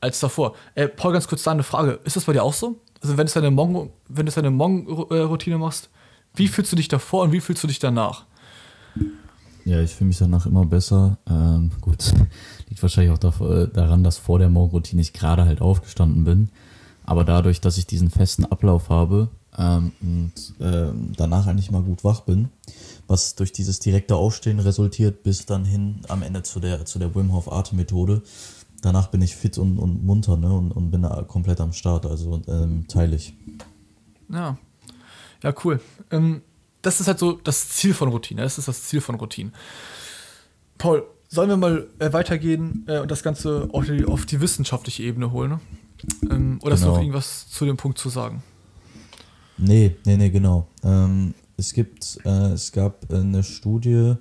[0.00, 0.54] als davor.
[0.74, 2.00] Äh, Paul, ganz kurz da eine Frage.
[2.04, 2.80] Ist das bei dir auch so?
[3.00, 3.90] Also wenn du deine Morgen,
[4.56, 5.90] Morgenroutine machst,
[6.34, 8.24] wie fühlst du dich davor und wie fühlst du dich danach?
[9.64, 11.18] Ja, ich fühle mich danach immer besser.
[11.28, 12.12] Ähm, gut,
[12.68, 16.50] liegt wahrscheinlich auch davor, daran, dass vor der Morgenroutine ich gerade halt aufgestanden bin.
[17.04, 22.04] Aber dadurch, dass ich diesen festen Ablauf habe ähm, und ähm, danach eigentlich mal gut
[22.04, 22.48] wach bin,
[23.06, 27.14] was durch dieses direkte Aufstehen resultiert, bis dann hin am Ende zu der, zu der
[27.14, 28.22] Wim Hof Atemmethode.
[28.82, 30.52] Danach bin ich fit und, und munter ne?
[30.52, 33.34] und, und bin da komplett am Start, also ähm, teile ich.
[34.28, 34.58] Ja,
[35.42, 35.80] ja, cool.
[36.10, 36.42] Ähm,
[36.82, 38.42] das ist halt so das Ziel von Routine.
[38.42, 39.52] Das ist das Ziel von Routine.
[40.76, 45.02] Paul, sollen wir mal äh, weitergehen äh, und das Ganze auf die, auf die wissenschaftliche
[45.02, 45.50] Ebene holen?
[45.50, 45.60] Ne?
[46.30, 46.72] Ähm, oder genau.
[46.72, 47.02] hast du noch genau.
[47.02, 48.42] irgendwas zu dem Punkt zu sagen?
[49.56, 50.66] Nee, nee, nee, genau.
[50.82, 54.14] Ähm, es gibt, äh, es gab eine Studie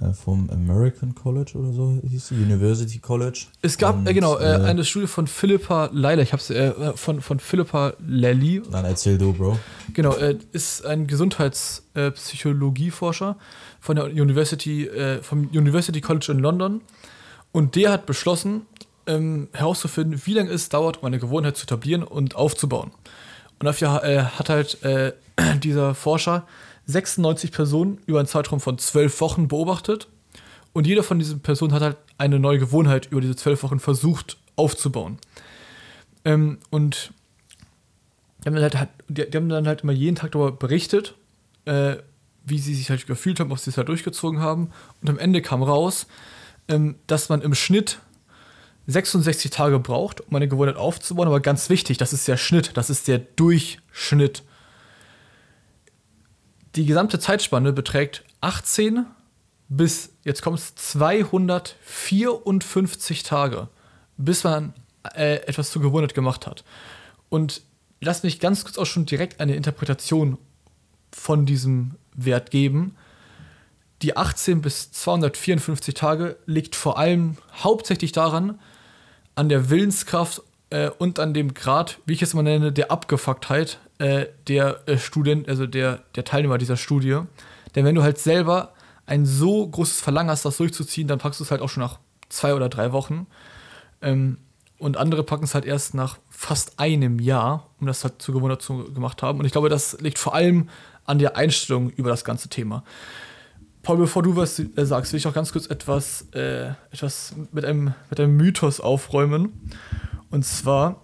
[0.00, 3.44] äh, vom American College oder so hieß sie, University College.
[3.62, 7.20] Es gab, Und, äh, genau, äh, eine Studie von Philippa Leila, ich hab's, äh, von,
[7.20, 8.62] von Philippa Lally.
[8.70, 9.58] Dann erzähl du, Bro.
[9.92, 10.16] Genau,
[10.52, 13.36] ist ein Gesundheitspsychologieforscher
[13.80, 14.90] von der University,
[15.22, 16.80] vom University College in London.
[17.52, 18.62] Und der hat beschlossen,
[19.06, 22.90] ähm, herauszufinden, wie lange es dauert, um eine Gewohnheit zu etablieren und aufzubauen.
[23.64, 25.14] Und dafür äh, hat halt äh,
[25.58, 26.46] dieser Forscher
[26.84, 30.06] 96 Personen über einen Zeitraum von zwölf Wochen beobachtet.
[30.74, 34.36] Und jede von diesen Personen hat halt eine neue Gewohnheit über diese zwölf Wochen versucht
[34.54, 35.16] aufzubauen.
[36.26, 37.14] Ähm, und
[38.44, 38.76] die haben, halt,
[39.08, 41.14] die, die haben, dann halt immer jeden Tag darüber berichtet,
[41.64, 41.96] äh,
[42.44, 44.72] wie sie sich halt gefühlt haben, ob sie es halt durchgezogen haben.
[45.00, 46.06] Und am Ende kam raus,
[46.68, 47.98] ähm, dass man im Schnitt
[48.86, 51.26] 66 Tage braucht, um eine Gewohnheit aufzubauen.
[51.26, 54.42] Aber ganz wichtig, das ist der Schnitt, das ist der Durchschnitt.
[56.76, 59.06] Die gesamte Zeitspanne beträgt 18
[59.68, 63.68] bis, jetzt kommt es, 254 Tage,
[64.16, 64.72] bis man
[65.14, 66.64] äh, etwas zur Gewohnheit gemacht hat.
[67.28, 67.60] Und
[68.00, 70.38] lass mich ganz kurz auch schon direkt eine Interpretation
[71.10, 72.96] von diesem Wert geben.
[74.02, 78.60] Die 18 bis 254 Tage liegt vor allem hauptsächlich daran,
[79.34, 83.78] an der Willenskraft äh, und an dem Grad, wie ich es mal nenne, der Abgefucktheit
[83.98, 87.20] äh, der äh, Student, also der, der Teilnehmer dieser Studie.
[87.74, 88.72] Denn wenn du halt selber
[89.06, 91.98] ein so großes Verlangen hast, das durchzuziehen, dann packst du es halt auch schon nach
[92.28, 93.26] zwei oder drei Wochen.
[94.02, 94.38] Ähm,
[94.78, 98.60] und andere packen es halt erst nach fast einem Jahr, um das halt zu Gewohnheit
[98.60, 99.38] zu gemacht haben.
[99.38, 100.68] Und ich glaube, das liegt vor allem
[101.04, 102.82] an der Einstellung über das ganze Thema.
[103.84, 107.64] Paul, bevor du was äh, sagst, will ich auch ganz kurz etwas, äh, etwas mit,
[107.64, 109.70] einem, mit einem Mythos aufräumen.
[110.30, 111.02] Und zwar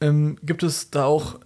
[0.00, 1.40] ähm, gibt es da auch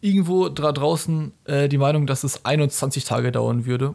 [0.00, 3.94] irgendwo da draußen äh, die Meinung, dass es 21 Tage dauern würde.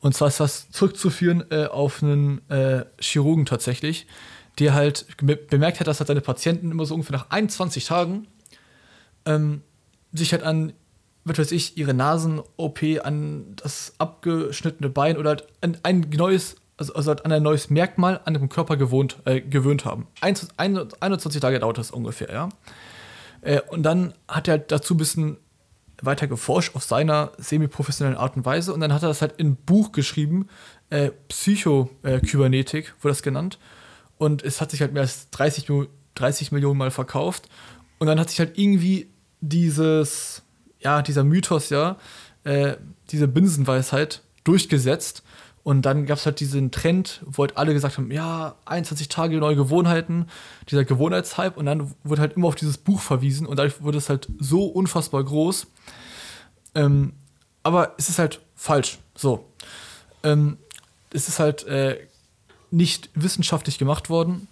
[0.00, 4.06] Und zwar ist das zurückzuführen äh, auf einen äh, Chirurgen tatsächlich,
[4.58, 5.06] der halt
[5.48, 8.26] bemerkt hat, dass halt seine Patienten immer so ungefähr nach 21 Tagen
[9.26, 9.60] ähm,
[10.12, 10.72] sich halt an
[11.24, 16.94] was weiß ich, ihre Nasen-OP an das abgeschnittene Bein oder halt an ein neues, also,
[16.94, 20.06] also halt an ein neues Merkmal an ihrem Körper gewohnt, äh, gewöhnt haben.
[20.20, 22.48] 21 Tage dauert das ungefähr, ja.
[23.40, 25.38] Äh, und dann hat er halt dazu ein bisschen
[26.02, 29.48] weiter geforscht auf seiner semi-professionellen Art und Weise und dann hat er das halt in
[29.48, 30.48] ein Buch geschrieben,
[30.90, 33.58] äh, Psycho-Kybernetik wurde das genannt.
[34.16, 35.66] Und es hat sich halt mehr als 30,
[36.14, 37.48] 30 Millionen Mal verkauft.
[37.98, 39.08] Und dann hat sich halt irgendwie
[39.40, 40.43] dieses
[40.84, 41.96] ja, dieser Mythos, ja,
[42.44, 42.76] äh,
[43.10, 45.22] diese Binsenweisheit durchgesetzt.
[45.62, 49.38] Und dann gab es halt diesen Trend, wo halt alle gesagt haben, ja, 21 Tage
[49.38, 50.26] neue Gewohnheiten,
[50.70, 51.58] dieser Gewohnheitshype.
[51.58, 54.66] Und dann wurde halt immer auf dieses Buch verwiesen und dadurch wurde es halt so
[54.66, 55.66] unfassbar groß.
[56.74, 57.14] Ähm,
[57.62, 58.98] aber es ist halt falsch.
[59.14, 59.48] So.
[60.22, 60.58] Ähm,
[61.14, 61.98] es ist halt äh,
[62.70, 64.48] nicht wissenschaftlich gemacht worden,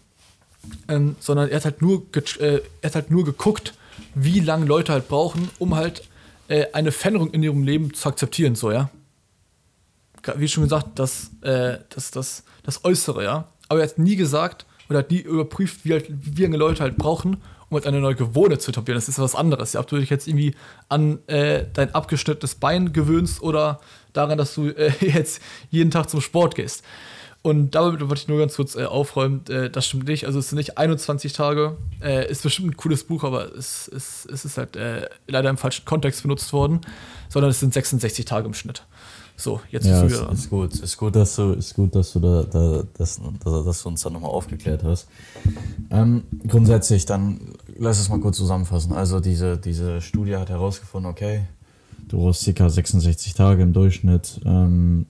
[0.88, 2.06] ähm, sondern er hat halt nur,
[2.38, 3.74] äh, er hat halt nur geguckt,
[4.14, 6.04] wie lange Leute halt brauchen, um halt
[6.52, 8.90] äh, eine Veränderung in ihrem Leben zu akzeptieren, so, ja.
[10.36, 13.48] Wie schon gesagt, das, äh, das, das, das Äußere, ja.
[13.68, 16.98] Aber er hat nie gesagt oder hat nie überprüft, wie, halt, wie lange Leute halt
[16.98, 17.38] brauchen,
[17.70, 18.98] um halt eine neue Gewohnheit zu etablieren.
[18.98, 19.72] Das ist was anderes.
[19.72, 20.54] Ja, ob du dich jetzt irgendwie
[20.90, 23.80] an äh, dein abgeschnittenes Bein gewöhnst oder
[24.12, 26.84] daran, dass du äh, jetzt jeden Tag zum Sport gehst.
[27.42, 30.26] Und damit wollte ich nur ganz kurz äh, aufräumen, äh, das stimmt nicht.
[30.26, 31.76] Also es sind nicht 21 Tage.
[32.00, 35.56] Äh, ist bestimmt ein cooles Buch, aber es, es, es ist halt äh, leider im
[35.56, 36.80] falschen Kontext benutzt worden,
[37.28, 38.84] sondern es sind 66 Tage im Schnitt.
[39.36, 40.72] So, jetzt Ja, ist, ist gut.
[40.72, 44.02] Ist gut, dass du, ist gut, dass du da, da dass, dass, dass du uns
[44.02, 45.08] da nochmal aufgeklärt hast.
[45.90, 48.92] Ähm, grundsätzlich, dann lass es mal kurz zusammenfassen.
[48.92, 51.42] Also diese, diese Studie hat herausgefunden, okay,
[52.12, 52.68] du brauchst ca.
[52.68, 54.40] 66 Tage im Durchschnitt.
[54.44, 55.06] Ähm,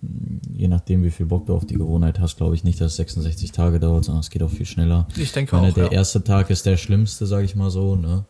[0.52, 2.96] je nachdem, wie viel Bock du auf die Gewohnheit hast, glaube ich nicht, dass es
[2.96, 5.08] 66 Tage dauert, sondern es geht auch viel schneller.
[5.16, 5.92] Ich denke auch, der ja.
[5.92, 8.24] erste Tag ist der schlimmste, sage ich mal so, ne?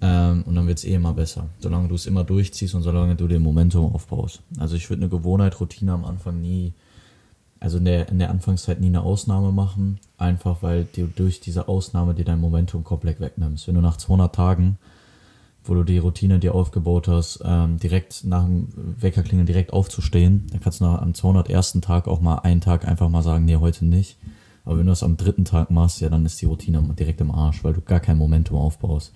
[0.00, 3.16] Ähm, und dann wird es eh immer besser, solange du es immer durchziehst und solange
[3.16, 4.40] du den Momentum aufbaust.
[4.58, 6.74] Also ich würde eine Gewohnheit, Routine am Anfang nie,
[7.60, 11.66] also in der, in der Anfangszeit nie eine Ausnahme machen, einfach weil du durch diese
[11.66, 13.66] Ausnahme dir dein Momentum komplett wegnimmst.
[13.66, 14.78] Wenn du nach 200 Tagen,
[15.68, 18.68] wo du die Routine dir aufgebaut hast, ähm, direkt nach dem
[19.00, 21.78] Weckerklingeln direkt aufzustehen, dann kannst du nach, am 201.
[21.82, 24.16] Tag auch mal einen Tag einfach mal sagen, nee, heute nicht.
[24.64, 27.30] Aber wenn du das am dritten Tag machst, ja, dann ist die Routine direkt im
[27.30, 29.12] Arsch, weil du gar kein Momentum aufbaust.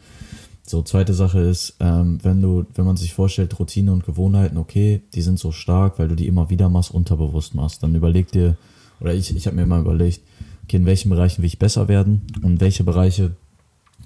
[0.63, 5.03] So, zweite Sache ist, ähm, wenn du, wenn man sich vorstellt, Routine und Gewohnheiten, okay,
[5.15, 8.57] die sind so stark, weil du die immer wieder machst, unterbewusst machst, dann überleg dir,
[9.01, 10.21] oder ich, ich habe mir mal überlegt,
[10.63, 13.35] okay, in welchen Bereichen will ich besser werden und welche Bereiche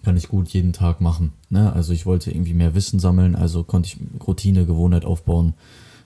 [0.04, 1.32] kann ich gut jeden Tag machen.
[1.50, 1.72] Ne?
[1.72, 5.54] Also ich wollte irgendwie mehr Wissen sammeln, also konnte ich Routine, Gewohnheit aufbauen,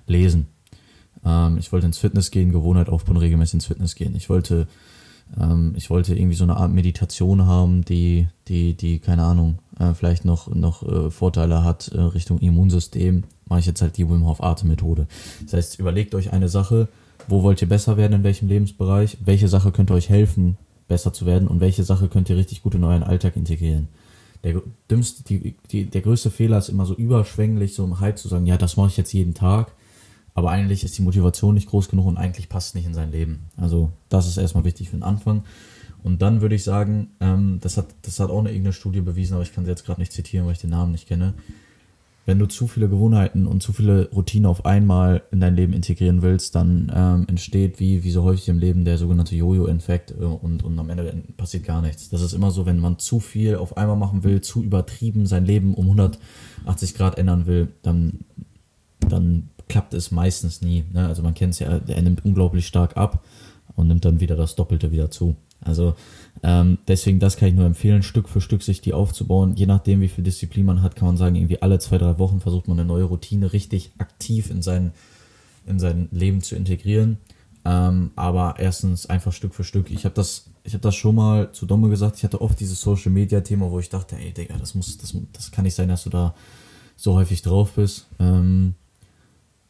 [0.07, 0.47] lesen.
[1.25, 4.15] Ähm, ich wollte ins Fitness gehen, Gewohnheit aufbauen, regelmäßig ins Fitness gehen.
[4.17, 4.67] Ich wollte
[5.39, 9.95] ähm, ich wollte irgendwie so eine Art Meditation haben, die, die, die, keine Ahnung, äh,
[9.95, 13.25] vielleicht noch, noch äh, Vorteile hat äh, Richtung Immunsystem.
[13.47, 15.07] Mache ich jetzt halt die Wim Hof Atemmethode.
[15.45, 16.89] Das heißt, überlegt euch eine Sache,
[17.29, 20.57] wo wollt ihr besser werden, in welchem Lebensbereich, welche Sache könnte euch helfen,
[20.88, 23.88] besser zu werden und welche Sache könnt ihr richtig gut in euren Alltag integrieren.
[24.44, 28.29] Der dümmste, die, die, der größte Fehler ist immer so überschwänglich, so im Hype zu
[28.29, 29.72] sagen, ja, das mache ich jetzt jeden Tag.
[30.35, 33.11] Aber eigentlich ist die Motivation nicht groß genug und eigentlich passt es nicht in sein
[33.11, 33.46] Leben.
[33.57, 35.42] Also das ist erstmal wichtig für den Anfang.
[36.05, 39.35] Und dann würde ich sagen, ähm, das, hat, das hat auch eine irgendeine Studie bewiesen,
[39.35, 41.35] aber ich kann sie jetzt gerade nicht zitieren, weil ich den Namen nicht kenne.
[42.29, 46.21] Wenn du zu viele Gewohnheiten und zu viele Routinen auf einmal in dein Leben integrieren
[46.21, 50.62] willst, dann ähm, entsteht, wie, wie so häufig im Leben, der sogenannte Jojo-Infekt äh, und,
[50.62, 52.11] und am Ende passiert gar nichts.
[52.11, 55.47] Das ist immer so, wenn man zu viel auf einmal machen will, zu übertrieben sein
[55.47, 58.27] Leben um 180 Grad ändern will, dann,
[59.01, 60.85] dann klappt es meistens nie.
[60.93, 61.07] Ne?
[61.07, 63.25] Also man kennt es ja, er nimmt unglaublich stark ab
[63.75, 65.35] und nimmt dann wieder das Doppelte wieder zu.
[65.61, 65.94] Also
[66.42, 69.57] ähm, deswegen, das kann ich nur empfehlen, Stück für Stück sich die aufzubauen.
[69.57, 72.40] Je nachdem, wie viel Disziplin man hat, kann man sagen, irgendwie alle zwei, drei Wochen
[72.40, 74.92] versucht man eine neue Routine richtig aktiv in sein,
[75.66, 77.18] in sein Leben zu integrieren.
[77.64, 79.90] Ähm, aber erstens einfach Stück für Stück.
[79.90, 82.16] Ich habe das, habe das schon mal zu Domme gesagt.
[82.16, 85.14] Ich hatte oft dieses Social Media Thema, wo ich dachte, ey Digga, das muss, das,
[85.33, 86.35] das kann nicht sein, dass du da
[86.97, 88.07] so häufig drauf bist.
[88.18, 88.75] Ähm,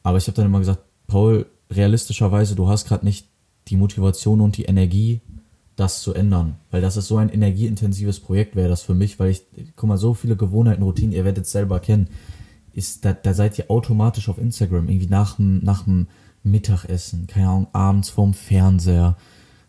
[0.03, 3.27] aber ich habe dann immer gesagt, Paul, realistischerweise, du hast gerade nicht
[3.69, 5.21] die Motivation und die Energie,
[5.79, 6.57] das zu ändern.
[6.71, 9.43] Weil das ist so ein energieintensives Projekt, wäre das für mich, weil ich,
[9.77, 12.09] guck mal, so viele Gewohnheiten, Routinen, ihr werdet es selber kennen,
[12.73, 16.07] ist, da, da seid ihr automatisch auf Instagram, irgendwie nach dem, nach dem
[16.43, 19.17] Mittagessen, keine Ahnung, abends vorm Fernseher,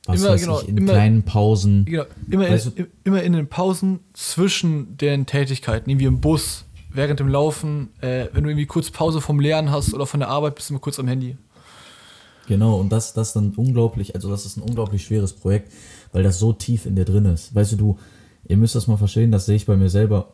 [0.06, 1.86] was Immer, weiß genau, ich, in immer- kleinen Pausen.
[1.86, 6.65] Genau, immer, Weißt du- in, immer in den Pausen zwischen den Tätigkeiten, irgendwie im Bus,
[6.91, 10.30] während dem Laufen, äh, wenn du irgendwie kurz Pause vom Lernen hast oder von der
[10.30, 11.38] Arbeit, bist du mal kurz am Handy.
[12.49, 15.71] Genau, und das, das dann unglaublich, also das ist ein unglaublich schweres Projekt,
[16.12, 17.53] weil das so tief in dir drin ist.
[17.53, 17.99] Weißt du, du,
[18.47, 20.33] ihr müsst das mal verstehen, das sehe ich bei mir selber.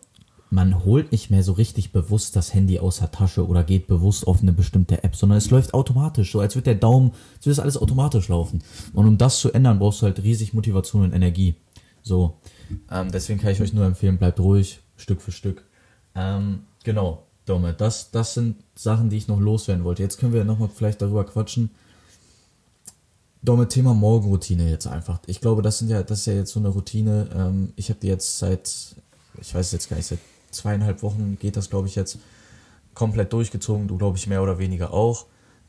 [0.49, 4.27] Man holt nicht mehr so richtig bewusst das Handy aus der Tasche oder geht bewusst
[4.27, 7.57] auf eine bestimmte App, sondern es läuft automatisch, so als würde der Daumen, als würde
[7.57, 8.63] das alles automatisch laufen.
[8.93, 11.55] Und um das zu ändern, brauchst du halt riesig Motivation und Energie.
[12.01, 12.37] So,
[12.89, 15.65] ähm, deswegen kann ich euch nur empfehlen, bleibt ruhig, Stück für Stück.
[16.15, 20.01] Ähm, genau, Dome, das, das sind Sachen, die ich noch loswerden wollte.
[20.01, 21.71] Jetzt können wir nochmal vielleicht darüber quatschen,
[23.45, 25.19] Dome, Thema Morgenroutine jetzt einfach.
[25.27, 27.29] Ich glaube, das sind ja, das ist ja jetzt so eine Routine.
[27.35, 28.95] Ähm, ich habe die jetzt seit,
[29.39, 30.19] ich weiß jetzt gar nicht, seit
[30.51, 32.17] zweieinhalb Wochen geht das, glaube ich, jetzt
[32.93, 33.87] komplett durchgezogen.
[33.87, 35.25] Du, glaube ich, mehr oder weniger auch.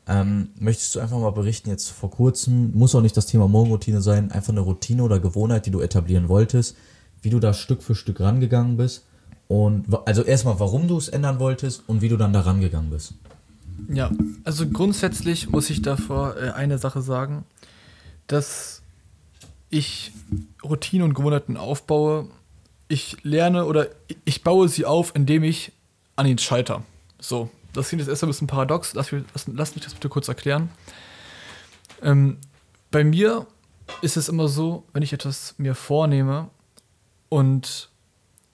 [0.07, 4.01] Ähm, möchtest du einfach mal berichten, jetzt vor kurzem, muss auch nicht das Thema Morgenroutine
[4.01, 6.77] sein, einfach eine Routine oder Gewohnheit, die du etablieren wolltest,
[7.21, 9.03] wie du da Stück für Stück rangegangen bist
[9.47, 13.13] und also erstmal, warum du es ändern wolltest und wie du dann da rangegangen bist.
[13.89, 14.11] Ja,
[14.43, 17.45] also grundsätzlich muss ich davor äh, eine Sache sagen,
[18.27, 18.81] dass
[19.69, 20.11] ich
[20.63, 22.29] Routinen und Gewohnheiten aufbaue.
[22.87, 23.87] Ich lerne oder
[24.25, 25.71] ich- baue sie auf, indem ich
[26.15, 26.83] an ihnen scheitere.
[27.19, 28.93] So, das klingt jetzt erst ein bisschen paradox.
[28.93, 30.69] Lass mich, lass mich das bitte kurz erklären.
[32.01, 32.37] Ähm,
[32.91, 33.45] bei mir
[34.01, 36.49] ist es immer so, wenn ich etwas mir vornehme
[37.29, 37.89] und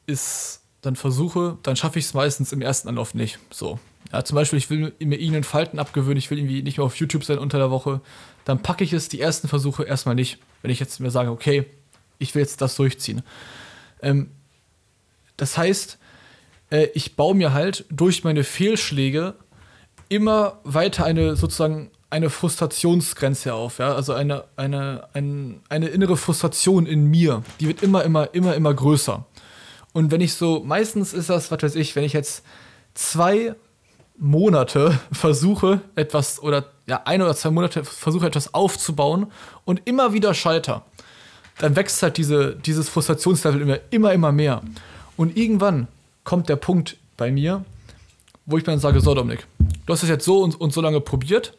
[0.08, 3.40] es dann versuche, dann schaffe ich es meistens im ersten Anlauf nicht.
[3.52, 3.80] So,
[4.12, 6.96] Ja, zum Beispiel, ich will mir irgendeinen Falten abgewöhnen, ich will irgendwie nicht mehr auf
[6.98, 8.02] YouTube sein unter der Woche,
[8.46, 10.40] dann packe ich es die ersten Versuche erstmal nicht.
[10.62, 11.66] Wenn ich jetzt mir sage, okay,
[12.20, 13.24] ich will jetzt das durchziehen.
[14.02, 14.32] Ähm,
[15.38, 15.98] das heißt,
[16.70, 19.36] äh, ich baue mir halt durch meine Fehlschläge
[20.10, 26.86] immer weiter eine sozusagen eine Frustrationsgrenze auf, ja, also eine, eine, eine, eine innere Frustration
[26.86, 29.26] in mir, die wird immer, immer, immer, immer größer.
[29.94, 32.46] Und wenn ich so, meistens ist das, was weiß ich, wenn ich jetzt
[32.94, 33.56] zwei
[34.18, 39.32] Monate versuche, etwas oder ja, ein oder zwei Monate versuche, etwas aufzubauen
[39.66, 40.84] und immer wieder scheiter,
[41.60, 44.62] dann wächst halt diese, dieses Frustrationslevel immer, immer, immer mehr.
[45.18, 45.88] Und irgendwann
[46.24, 47.64] kommt der Punkt bei mir,
[48.46, 49.46] wo ich mir dann sage: So, Dominik,
[49.86, 51.58] du hast es jetzt so und, und so lange probiert.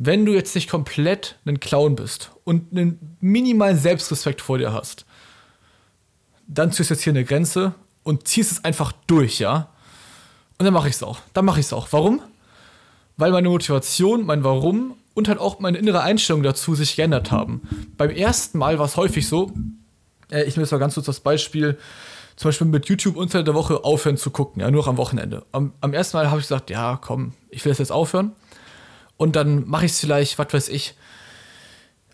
[0.00, 5.04] Wenn du jetzt nicht komplett ein Clown bist und einen minimalen Selbstrespekt vor dir hast,
[6.46, 9.68] dann ziehst du jetzt hier eine Grenze und ziehst es einfach durch, ja?
[10.58, 11.20] Und dann mache ich es auch.
[11.34, 11.88] Dann mache ich es auch.
[11.92, 12.20] Warum?
[13.16, 17.62] Weil meine Motivation, mein Warum und halt auch meine innere Einstellung dazu sich geändert haben.
[17.96, 19.52] Beim ersten Mal war es häufig so,
[20.30, 21.78] äh, ich nehme jetzt mal ganz kurz das Beispiel,
[22.36, 25.44] zum Beispiel mit YouTube unter der Woche aufhören zu gucken, ja, nur am Wochenende.
[25.50, 28.32] Am, am ersten Mal habe ich gesagt, ja, komm, ich will das jetzt aufhören.
[29.16, 30.94] Und dann mache ich es vielleicht, was weiß ich,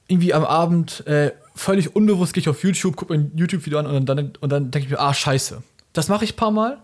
[0.06, 3.86] irgendwie am Abend äh, völlig unbewusst gehe ich auf YouTube, gucke mir ein YouTube-Video an
[3.86, 5.62] und dann, und dann denke ich mir, ah, scheiße.
[5.92, 6.78] Das mache ich ein paar Mal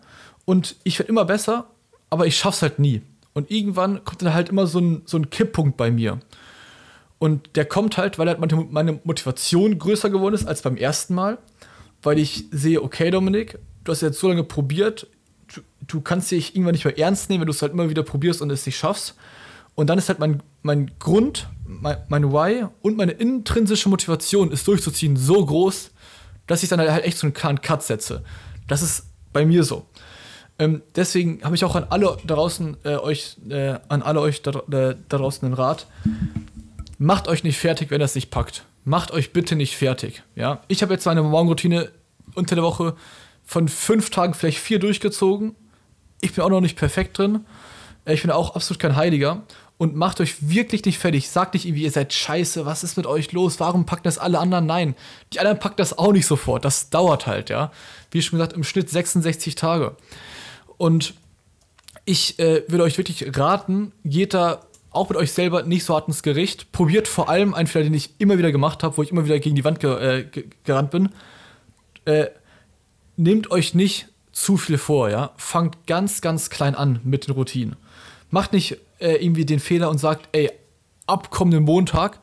[0.44, 1.70] und ich werde immer besser,
[2.08, 3.02] aber ich schaff's halt nie.
[3.32, 6.20] Und irgendwann kommt dann halt immer so ein, so ein Kipppunkt bei mir.
[7.18, 8.40] Und der kommt halt, weil halt
[8.72, 11.38] meine Motivation größer geworden ist als beim ersten Mal.
[12.02, 15.06] Weil ich sehe, okay, Dominik, du hast jetzt so lange probiert,
[15.54, 18.02] du, du kannst dich irgendwann nicht mehr ernst nehmen, wenn du es halt immer wieder
[18.02, 19.16] probierst und es nicht schaffst.
[19.74, 24.64] Und dann ist halt mein, mein Grund, mein, mein Why und meine intrinsische Motivation, es
[24.64, 25.90] durchzuziehen, so groß,
[26.46, 28.24] dass ich dann halt echt so einen klaren Cut setze.
[28.66, 29.86] Das ist bei mir so.
[30.60, 34.42] Ähm, deswegen habe ich auch an alle da draußen äh, euch, äh, an alle euch
[34.42, 35.86] da, äh, da draußen einen Rat.
[36.98, 38.66] Macht euch nicht fertig, wenn das nicht packt.
[38.84, 40.22] Macht euch bitte nicht fertig.
[40.36, 40.60] Ja?
[40.68, 41.90] Ich habe jetzt meine Morgenroutine
[42.34, 42.94] unter der Woche
[43.42, 45.56] von fünf Tagen vielleicht vier durchgezogen.
[46.20, 47.46] Ich bin auch noch nicht perfekt drin.
[48.04, 49.42] Äh, ich bin auch absolut kein Heiliger.
[49.78, 51.30] Und macht euch wirklich nicht fertig.
[51.30, 53.60] Sagt nicht irgendwie, ihr seid scheiße, was ist mit euch los?
[53.60, 54.66] Warum packen das alle anderen?
[54.66, 54.94] Nein.
[55.32, 56.66] Die anderen packen das auch nicht sofort.
[56.66, 57.72] Das dauert halt, ja.
[58.10, 59.96] Wie schon gesagt, im Schnitt 66 Tage.
[60.80, 61.12] Und
[62.06, 66.08] ich äh, würde euch wirklich raten, geht da auch mit euch selber nicht so hart
[66.08, 66.72] ins Gericht.
[66.72, 69.38] Probiert vor allem einen Fehler, den ich immer wieder gemacht habe, wo ich immer wieder
[69.40, 70.24] gegen die Wand ge äh,
[70.64, 71.10] gerannt bin.
[72.06, 72.28] Äh,
[73.18, 75.32] nehmt euch nicht zu viel vor, ja.
[75.36, 77.76] Fangt ganz, ganz klein an mit den Routinen.
[78.30, 80.50] Macht nicht äh, irgendwie den Fehler und sagt, ey,
[81.06, 82.20] ab kommenden Montag,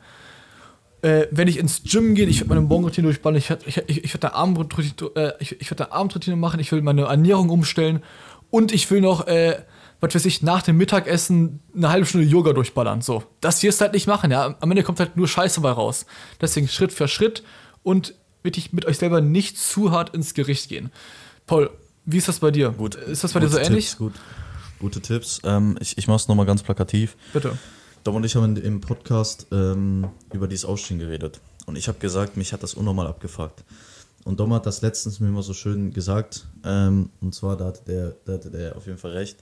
[1.02, 4.02] äh, wenn ich ins Gym gehe, ich werde meine Morgenroutine durchballen, ich werde ich, ich,
[4.02, 8.02] ich werd eine Abendroutine, äh, ich, ich eine Abendroutine machen, ich will meine Ernährung umstellen
[8.50, 9.62] und ich will noch, äh,
[10.00, 13.02] was weiß ich, nach dem Mittagessen eine halbe Stunde Yoga durchballern.
[13.02, 13.24] So.
[13.40, 14.56] Das wirst du halt nicht machen, ja.
[14.60, 16.06] Am Ende kommt halt nur Scheiße bei raus.
[16.40, 17.42] Deswegen Schritt für Schritt
[17.82, 20.90] und wirklich mit euch selber nicht zu hart ins Gericht gehen.
[21.46, 21.70] Paul,
[22.04, 22.70] wie ist das bei dir?
[22.70, 22.94] Gut.
[22.94, 23.96] Ist das bei dir so Tipps, ähnlich?
[23.98, 24.14] Gut.
[24.78, 25.40] Gute Tipps.
[25.44, 27.16] Ähm, ich ich mache es nochmal ganz plakativ.
[27.32, 27.58] Bitte.
[28.04, 31.40] Dom und ich haben im Podcast ähm, über dieses Ausstehen geredet.
[31.66, 33.64] Und ich habe gesagt, mich hat das unnormal abgefuckt.
[34.28, 36.46] Und Dom hat das letztens mir mal so schön gesagt.
[36.62, 39.38] Ähm, und zwar, da hatte, der, da hatte der auf jeden Fall recht.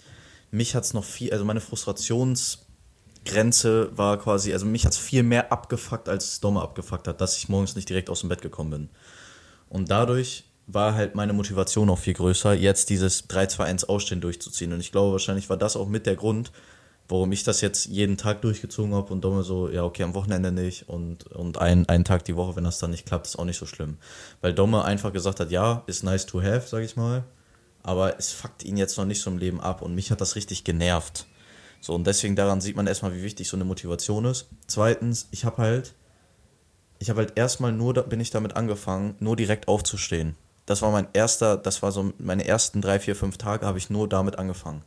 [0.52, 5.24] Mich hat es noch viel, also meine Frustrationsgrenze war quasi, also mich hat es viel
[5.24, 8.70] mehr abgefuckt, als Dom abgefuckt hat, dass ich morgens nicht direkt aus dem Bett gekommen
[8.70, 8.88] bin.
[9.68, 14.72] Und dadurch war halt meine Motivation auch viel größer, jetzt dieses 3-2-1 Ausstehen durchzuziehen.
[14.72, 16.52] Und ich glaube, wahrscheinlich war das auch mit der Grund,
[17.08, 20.52] warum ich das jetzt jeden Tag durchgezogen habe und Domme so, ja, okay, am Wochenende
[20.52, 23.44] nicht und, und ein, einen Tag die Woche, wenn das dann nicht klappt, ist auch
[23.44, 23.98] nicht so schlimm.
[24.40, 27.24] Weil Domme einfach gesagt hat, ja, ist nice to have, sag ich mal,
[27.82, 30.34] aber es fuckt ihn jetzt noch nicht so im Leben ab und mich hat das
[30.36, 31.26] richtig genervt.
[31.80, 34.48] So, und deswegen daran sieht man erstmal, wie wichtig so eine Motivation ist.
[34.66, 35.94] Zweitens, ich habe halt,
[36.98, 40.34] ich habe halt erstmal nur, da bin ich damit angefangen, nur direkt aufzustehen.
[40.64, 43.88] Das war mein erster, das war so meine ersten drei, vier, fünf Tage, habe ich
[43.88, 44.82] nur damit angefangen.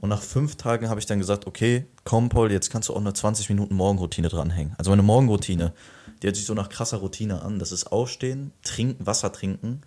[0.00, 3.00] Und nach fünf Tagen habe ich dann gesagt, okay, komm Paul, jetzt kannst du auch
[3.00, 4.74] eine 20 Minuten Morgenroutine dranhängen.
[4.78, 5.74] Also meine Morgenroutine,
[6.22, 7.58] die hört sich so nach krasser Routine an.
[7.58, 9.82] Das ist Aufstehen, trinken, Wasser trinken,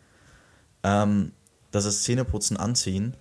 [0.84, 1.32] ähm,
[1.72, 3.16] das ist Zähneputzen, anziehen.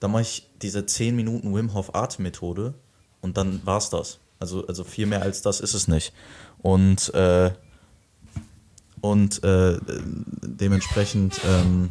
[0.00, 2.74] Dann mache ich diese 10 Minuten Wim Hof Atemmethode
[3.22, 4.18] und dann war's das.
[4.38, 6.12] Also, also viel mehr als das ist es nicht.
[6.58, 7.52] Und, äh,
[9.00, 9.78] und äh,
[10.42, 11.90] dementsprechend, ähm,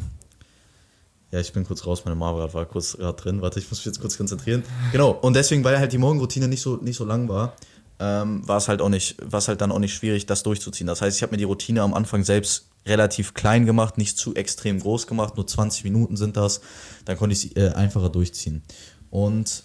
[1.30, 3.42] ja, ich bin kurz raus, meine Mama war kurz gerade drin.
[3.42, 4.62] Warte, ich muss mich jetzt kurz konzentrieren.
[4.92, 7.54] Genau, und deswegen, weil halt die Morgenroutine nicht so, nicht so lang war,
[8.00, 10.86] ähm, war es halt auch nicht, war halt dann auch nicht schwierig, das durchzuziehen.
[10.86, 14.34] Das heißt, ich habe mir die Routine am Anfang selbst relativ klein gemacht, nicht zu
[14.34, 16.60] extrem groß gemacht, nur 20 Minuten sind das.
[17.04, 18.62] Dann konnte ich sie äh, einfacher durchziehen.
[19.10, 19.64] Und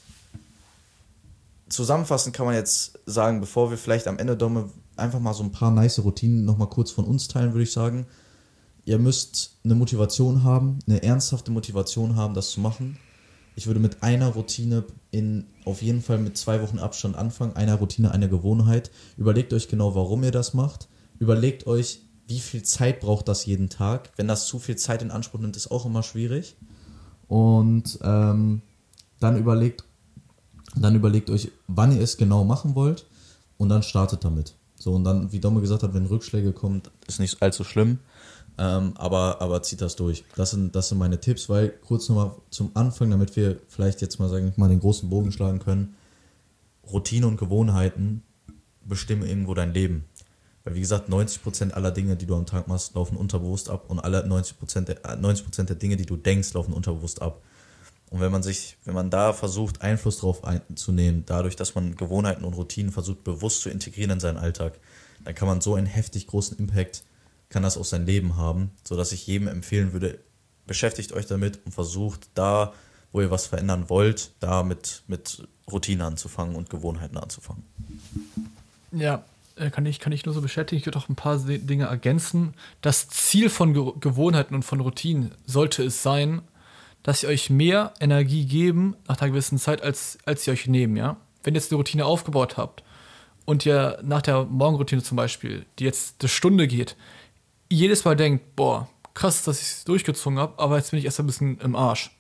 [1.70, 5.52] zusammenfassend kann man jetzt sagen, bevor wir vielleicht am Ende Domme einfach mal so ein
[5.52, 8.06] paar nice Routinen nochmal kurz von uns teilen, würde ich sagen.
[8.86, 12.98] Ihr müsst eine Motivation haben, eine ernsthafte Motivation haben, das zu machen.
[13.56, 17.56] Ich würde mit einer Routine in auf jeden Fall mit zwei Wochen Abstand anfangen.
[17.56, 18.92] Einer Routine, einer Gewohnheit.
[19.18, 20.88] Überlegt euch genau, warum ihr das macht.
[21.20, 24.12] Überlegt euch, wie viel Zeit braucht das jeden Tag.
[24.16, 26.56] Wenn das zu viel Zeit in Anspruch nimmt, ist auch immer schwierig.
[27.28, 28.62] Und ähm,
[29.20, 29.84] dann überlegt,
[30.76, 33.06] dann überlegt euch, wann ihr es genau machen wollt
[33.58, 34.56] und dann startet damit.
[34.76, 38.00] So, und dann, wie Domme gesagt hat, wenn Rückschläge kommen, ist nicht allzu schlimm.
[38.58, 40.24] Ähm, aber, aber zieht das durch.
[40.36, 44.20] Das sind, das sind meine Tipps, weil kurz nochmal zum Anfang, damit wir vielleicht jetzt
[44.20, 45.96] mal, sagen mal den großen Bogen schlagen können.
[46.92, 48.22] Routine und Gewohnheiten
[48.86, 50.06] bestimmen irgendwo dein Leben.
[50.64, 54.00] Weil wie gesagt, 90% aller Dinge, die du am Tag machst, laufen unterbewusst ab und
[54.00, 57.42] alle 90%, der, 90 der Dinge, die du denkst, laufen unterbewusst ab.
[58.10, 62.46] Und wenn man sich, wenn man da versucht, Einfluss drauf einzunehmen, dadurch, dass man Gewohnheiten
[62.46, 64.80] und Routinen versucht, bewusst zu integrieren in seinen Alltag,
[65.26, 67.04] dann kann man so einen heftig großen Impact,
[67.54, 70.20] kann das auf sein Leben haben, sodass ich jedem empfehlen würde,
[70.68, 72.74] beschäftigt euch damit und versucht da,
[73.12, 77.64] wo ihr was verändern wollt, da mit, mit Routine anzufangen und Gewohnheiten anzufangen.
[78.92, 79.24] Ja,
[79.56, 80.80] äh, kann ich, kann ich nur so bestätigen.
[80.80, 82.56] Ich würde auch ein paar Dinge ergänzen.
[82.82, 86.42] Das Ziel von Ge Gewohnheiten und von Routinen sollte es sein,
[87.04, 90.96] dass sie euch mehr Energie geben nach einer gewissen Zeit, als, als sie euch nehmen,
[90.96, 91.18] ja.
[91.44, 92.84] Wenn ihr jetzt eine Routine aufgebaut habt
[93.46, 96.96] und ihr nach der Morgenroutine zum Beispiel, die jetzt eine Stunde geht,
[97.74, 101.20] jedes Mal denkt, boah, krass, dass ich es durchgezogen habe, aber jetzt bin ich erst
[101.20, 102.12] ein bisschen im Arsch.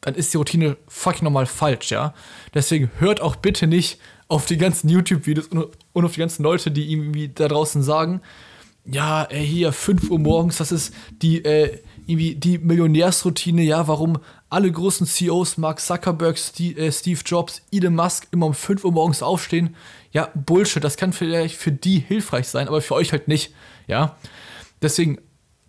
[0.00, 2.14] Dann ist die Routine fucking nochmal falsch, ja.
[2.54, 6.70] Deswegen hört auch bitte nicht auf die ganzen YouTube-Videos und, und, auf die ganzen Leute,
[6.70, 8.20] die irgendwie da draußen sagen,
[8.84, 14.18] ja, ey, hier 5 Uhr morgens, das ist die, äh, irgendwie die Millionärsroutine, ja, warum
[14.48, 18.92] alle großen CEOs, Mark Zuckerberg, Steve, äh, Steve Jobs, Elon Musk immer um 5 Uhr
[18.92, 19.76] morgens aufstehen.
[20.12, 23.52] Ja, Bullshit, das kann vielleicht für die hilfreich sein, aber für euch halt nicht,
[23.88, 24.16] ja.
[24.82, 25.18] Deswegen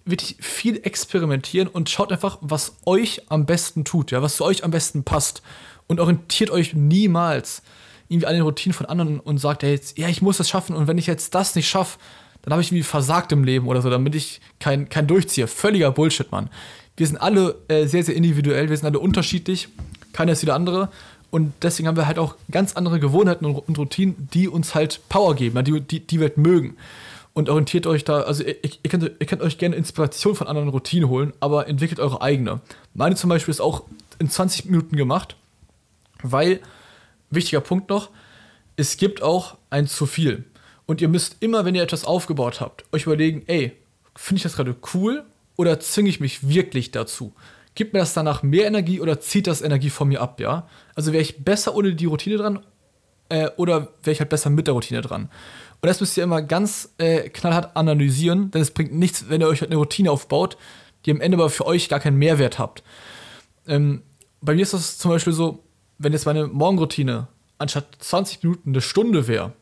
[0.05, 4.63] wirklich viel experimentieren und schaut einfach, was euch am besten tut, ja, was zu euch
[4.63, 5.41] am besten passt
[5.87, 7.61] und orientiert euch niemals
[8.07, 10.75] irgendwie an den Routinen von anderen und sagt, hey, jetzt, ja, ich muss das schaffen
[10.75, 11.99] und wenn ich jetzt das nicht schaffe,
[12.41, 15.47] dann habe ich irgendwie versagt im Leben oder so, damit ich kein, kein Durchzieher.
[15.47, 16.49] Völliger Bullshit, Mann.
[16.97, 19.67] Wir sind alle äh, sehr, sehr individuell, wir sind alle unterschiedlich,
[20.13, 20.89] keiner ist wie der andere.
[21.31, 25.35] Und deswegen haben wir halt auch ganz andere Gewohnheiten und, Routinen, die uns halt Power
[25.35, 26.75] geben, die, die, die wir halt mögen.
[27.33, 30.69] Und orientiert euch da, also ihr, ihr, könnt, ihr könnt euch gerne Inspiration von anderen
[30.69, 32.61] Routinen holen, aber entwickelt eure eigene.
[32.93, 33.83] Meine zum Beispiel ist auch
[34.17, 35.35] in 20 Minuten gemacht,
[36.21, 36.59] weil
[37.29, 38.09] wichtiger Punkt noch,
[38.75, 40.45] es gibt auch ein zu viel.
[40.85, 43.73] Und ihr müsst immer, wenn ihr etwas aufgebaut habt, euch überlegen, ey,
[44.15, 45.23] finde ich das gerade cool
[45.55, 47.33] oder zwinge ich mich wirklich dazu?
[47.75, 50.67] Gibt mir das danach mehr Energie oder zieht das Energie von mir ab, ja?
[50.95, 52.59] Also wäre ich besser ohne die Routine dran
[53.29, 55.29] äh, oder wäre ich halt besser mit der Routine dran?
[55.81, 59.47] Und das müsst ihr immer ganz äh, knallhart analysieren, denn es bringt nichts, wenn ihr
[59.47, 60.57] euch halt eine Routine aufbaut,
[61.05, 62.83] die am Ende aber für euch gar keinen Mehrwert habt.
[63.67, 64.01] Ähm,
[64.41, 65.63] bei mir ist das zum Beispiel so,
[65.97, 67.27] wenn jetzt meine Morgenroutine
[67.57, 69.53] anstatt 20 Minuten eine Stunde wäre,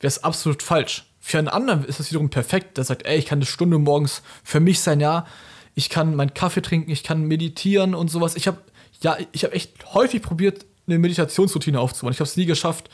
[0.00, 1.06] wäre es absolut falsch.
[1.20, 4.22] Für einen anderen ist das wiederum perfekt, der sagt, ey, ich kann eine Stunde morgens
[4.44, 5.26] für mich sein, ja,
[5.74, 8.36] ich kann meinen Kaffee trinken, ich kann meditieren und sowas.
[8.36, 8.58] Ich habe
[9.02, 12.12] ja, ich habe echt häufig probiert, eine Meditationsroutine aufzubauen.
[12.12, 12.88] Ich habe es nie geschafft,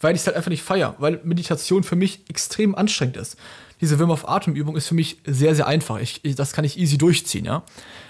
[0.00, 3.36] weil ich es halt einfach nicht feier, weil Meditation für mich extrem anstrengend ist.
[3.80, 5.98] Diese Wim of Atemübung ist für mich sehr, sehr einfach.
[6.00, 7.62] Ich, ich, das kann ich easy durchziehen, ja.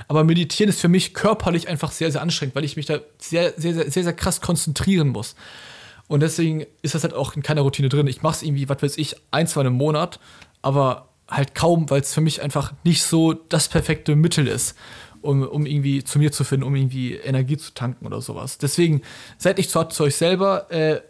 [0.07, 3.53] Aber meditieren ist für mich körperlich einfach sehr, sehr anstrengend, weil ich mich da sehr,
[3.57, 5.35] sehr, sehr, sehr, sehr krass konzentrieren muss.
[6.07, 8.07] Und deswegen ist das halt auch in keiner Routine drin.
[8.07, 10.21] Ich mache es irgendwie, was weiß ich, ein, zwei im Monat,
[10.63, 14.75] aber halt kaum, weil es für mich einfach nicht so das perfekte Mittel ist,
[15.23, 18.59] um, um irgendwie zu mir zu finden, um irgendwie Energie zu tanken oder sowas.
[18.59, 19.03] Deswegen
[19.37, 21.01] seid nicht zu hart zu euch selber, äh,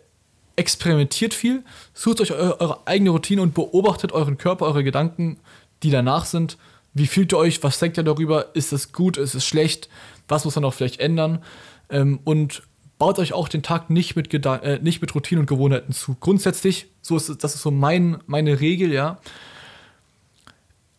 [0.56, 1.62] experimentiert viel,
[1.94, 5.38] sucht euch eure, eure eigene Routine und beobachtet euren Körper, eure Gedanken,
[5.82, 6.58] die danach sind.
[6.94, 7.62] Wie fühlt ihr euch?
[7.62, 8.56] Was denkt ihr darüber?
[8.56, 9.16] Ist es gut?
[9.16, 9.88] Ist es schlecht?
[10.26, 11.44] Was muss man auch vielleicht ändern?
[11.90, 12.62] Ähm, und
[12.98, 16.16] baut euch auch den Tag nicht mit, äh, nicht mit Routinen und Gewohnheiten zu.
[16.18, 19.20] Grundsätzlich, so ist das ist so mein, meine Regel, ja.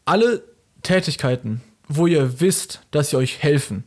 [0.05, 0.43] Alle
[0.81, 3.83] Tätigkeiten, wo ihr wisst, dass sie euch helfen,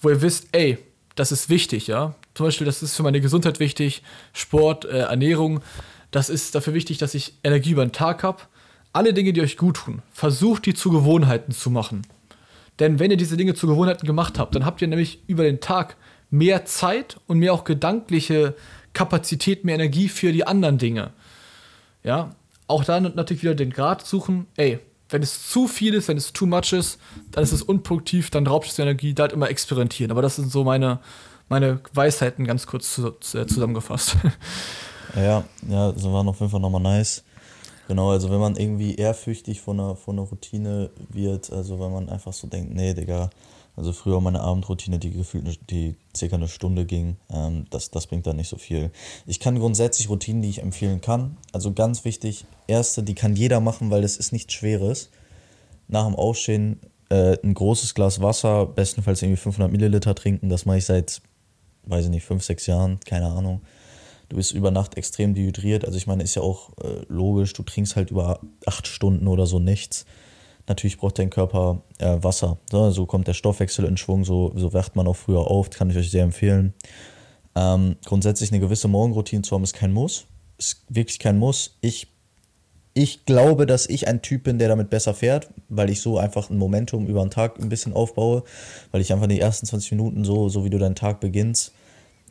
[0.00, 0.78] wo ihr wisst, ey,
[1.14, 2.14] das ist wichtig, ja.
[2.34, 5.60] Zum Beispiel, das ist für meine Gesundheit wichtig, Sport, äh, Ernährung,
[6.10, 8.42] das ist dafür wichtig, dass ich Energie über den Tag habe.
[8.92, 12.06] Alle Dinge, die euch gut tun, versucht die zu Gewohnheiten zu machen.
[12.78, 15.60] Denn wenn ihr diese Dinge zu Gewohnheiten gemacht habt, dann habt ihr nämlich über den
[15.60, 15.96] Tag
[16.30, 18.54] mehr Zeit und mehr auch gedankliche
[18.92, 21.12] Kapazität, mehr Energie für die anderen Dinge.
[22.02, 22.34] Ja,
[22.66, 24.46] auch da natürlich wieder den Grad suchen.
[24.56, 24.78] Ey,
[25.10, 26.98] wenn es zu viel ist, wenn es too much ist,
[27.30, 30.10] dann ist es unproduktiv, dann raubt es Energie, da halt immer experimentieren.
[30.10, 31.00] Aber das sind so meine,
[31.48, 34.16] meine Weisheiten ganz kurz zu, zu, äh, zusammengefasst.
[35.16, 37.24] Ja, ja, das war auf jeden Fall nochmal nice.
[37.88, 42.10] Genau, also wenn man irgendwie ehrfürchtig von einer, von einer Routine wird, also wenn man
[42.10, 43.30] einfach so denkt, nee, Digga,
[43.78, 48.26] also früher meine Abendroutine, die gefühlt die circa eine Stunde ging, ähm, das, das bringt
[48.26, 48.90] da nicht so viel.
[49.26, 51.36] Ich kann grundsätzlich Routinen, die ich empfehlen kann.
[51.52, 55.10] Also ganz wichtig, erste, die kann jeder machen, weil das ist nichts Schweres.
[55.86, 60.48] Nach dem Aufstehen äh, ein großes Glas Wasser, bestenfalls irgendwie 500 Milliliter trinken.
[60.48, 61.22] Das mache ich seit,
[61.84, 63.62] weiß ich nicht, 5, 6 Jahren, keine Ahnung
[64.28, 65.84] du bist über Nacht extrem dehydriert.
[65.84, 69.46] Also ich meine, ist ja auch äh, logisch, du trinkst halt über acht Stunden oder
[69.46, 70.04] so nichts.
[70.68, 72.58] Natürlich braucht dein Körper äh, Wasser.
[72.70, 75.90] So, so, kommt der Stoffwechsel in Schwung, so, so wacht man auch früher auf, kann
[75.90, 76.74] ich euch sehr empfehlen.
[77.56, 80.26] Ähm, grundsätzlich eine gewisse Morgenroutine zu haben, ist kein Muss.
[80.58, 81.78] Ist wirklich kein Muss.
[81.80, 82.08] Ich,
[82.92, 86.50] ich glaube, dass ich ein Typ bin, der damit besser fährt, weil ich so einfach
[86.50, 88.44] ein Momentum über den Tag ein bisschen aufbaue,
[88.92, 91.72] weil ich einfach in die ersten 20 Minuten so, so wie du deinen Tag beginnst,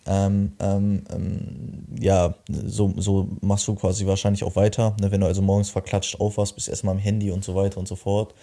[0.08, 4.95] ähm, ähm, ähm, ja, so, so machst du quasi wahrscheinlich auch weiter.
[5.01, 5.12] Ne?
[5.12, 7.95] Wenn du also morgens verklatscht aufwachst, bist erstmal am Handy und so weiter und so
[7.95, 8.34] fort.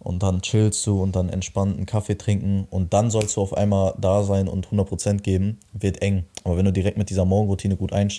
[0.00, 3.52] Und dann chillst du und dann entspannt einen Kaffee trinken und dann sollst du auf
[3.52, 6.24] einmal da sein und 100% geben, wird eng.
[6.44, 8.12] Aber wenn du direkt mit dieser Morgenroutine gut ein,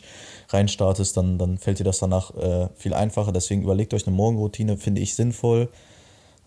[0.50, 3.32] reinstartest, dann, dann fällt dir das danach äh, viel einfacher.
[3.32, 5.70] Deswegen überlegt euch eine Morgenroutine, finde ich sinnvoll.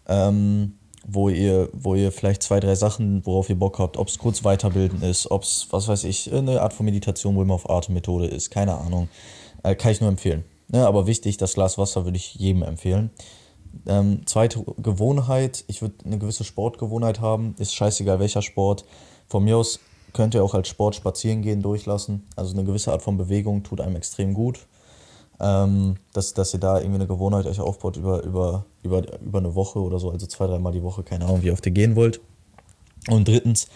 [0.07, 0.75] Ähm,
[1.07, 4.45] wo ihr, wo ihr vielleicht zwei, drei Sachen, worauf ihr Bock habt, ob es kurz
[4.45, 8.27] weiterbilden ist, ob es, was weiß ich, eine Art von Meditation, wo immer auf Atemmethode
[8.27, 9.09] ist, keine Ahnung.
[9.63, 10.45] Äh, kann ich nur empfehlen.
[10.73, 13.11] Ja, aber wichtig, das Glas Wasser würde ich jedem empfehlen.
[13.87, 18.85] Ähm, zweite Gewohnheit, ich würde eine gewisse Sportgewohnheit haben, ist scheißegal welcher Sport.
[19.29, 19.81] Von mir aus
[20.13, 22.27] könnt ihr auch als Sport spazieren gehen durchlassen.
[22.37, 24.67] Also eine gewisse Art von Bewegung tut einem extrem gut
[25.41, 29.55] ähm, dass, dass ihr da irgendwie eine Gewohnheit euch aufbaut über, über, über, über eine
[29.55, 32.21] Woche oder so, also zwei, dreimal die Woche, keine Ahnung, wie oft ihr gehen wollt.
[33.09, 33.69] Und drittens,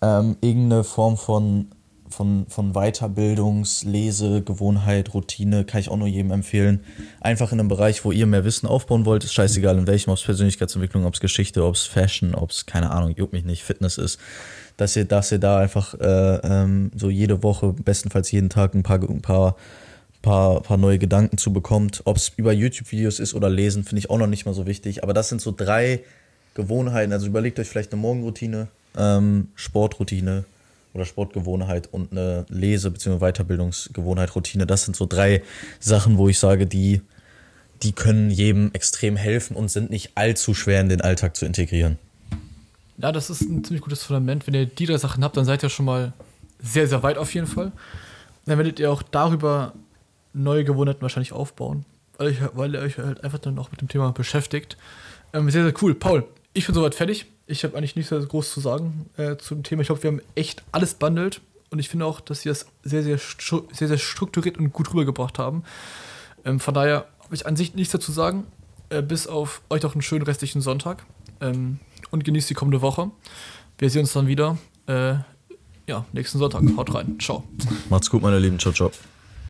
[0.00, 1.68] ähm, irgendeine Form von,
[2.08, 6.80] von, von Weiterbildungs-, Lese-, Gewohnheit, Routine kann ich auch nur jedem empfehlen.
[7.20, 10.16] Einfach in einem Bereich, wo ihr mehr Wissen aufbauen wollt, ist scheißegal in welchem, ob
[10.16, 13.62] es Persönlichkeitsentwicklung, ob es Geschichte, ob es Fashion, ob es, keine Ahnung, juckt mich nicht,
[13.62, 14.18] Fitness ist
[14.76, 18.82] dass ihr, dass ihr da einfach äh, ähm, so jede Woche, bestenfalls jeden Tag ein
[18.82, 19.56] paar, ein paar
[20.26, 22.02] paar, paar neue Gedanken zu bekommt.
[22.04, 25.04] Ob es über YouTube-Videos ist oder lesen, finde ich auch noch nicht mal so wichtig.
[25.04, 26.00] Aber das sind so drei
[26.54, 27.12] Gewohnheiten.
[27.12, 28.66] Also überlegt euch vielleicht eine Morgenroutine,
[28.98, 30.44] ähm, Sportroutine
[30.94, 33.18] oder Sportgewohnheit und eine Lese- bzw.
[33.20, 34.66] Weiterbildungsgewohnheit, Routine.
[34.66, 35.42] Das sind so drei
[35.78, 37.02] Sachen, wo ich sage, die,
[37.84, 41.98] die können jedem extrem helfen und sind nicht allzu schwer in den Alltag zu integrieren.
[42.98, 44.46] Ja, das ist ein ziemlich gutes Fundament.
[44.48, 46.14] Wenn ihr die drei Sachen habt, dann seid ihr schon mal
[46.60, 47.70] sehr, sehr weit auf jeden Fall.
[48.46, 49.74] Dann werdet ihr auch darüber
[50.36, 51.84] neue Gewohnheiten wahrscheinlich aufbauen,
[52.18, 54.76] weil, ich, weil ihr euch halt einfach dann auch mit dem Thema beschäftigt.
[55.32, 55.94] Ähm, sehr, sehr cool.
[55.94, 57.26] Paul, ich bin soweit fertig.
[57.46, 59.82] Ich habe eigentlich nichts sehr groß zu sagen äh, zum Thema.
[59.82, 63.02] Ich glaube, wir haben echt alles bundelt und ich finde auch, dass sie das sehr,
[63.02, 65.62] sehr, sehr, sehr strukturiert und gut rübergebracht haben.
[66.44, 68.44] Ähm, von daher habe ich an sich nichts dazu sagen,
[68.90, 71.04] äh, bis auf euch noch einen schönen restlichen Sonntag
[71.40, 71.78] ähm,
[72.10, 73.10] und genießt die kommende Woche.
[73.78, 74.58] Wir sehen uns dann wieder.
[74.86, 75.16] Äh,
[75.86, 76.62] ja, nächsten Sonntag.
[76.76, 77.18] Haut rein.
[77.20, 77.44] Ciao.
[77.90, 78.58] Macht's gut, meine Lieben.
[78.58, 78.90] Ciao, ciao.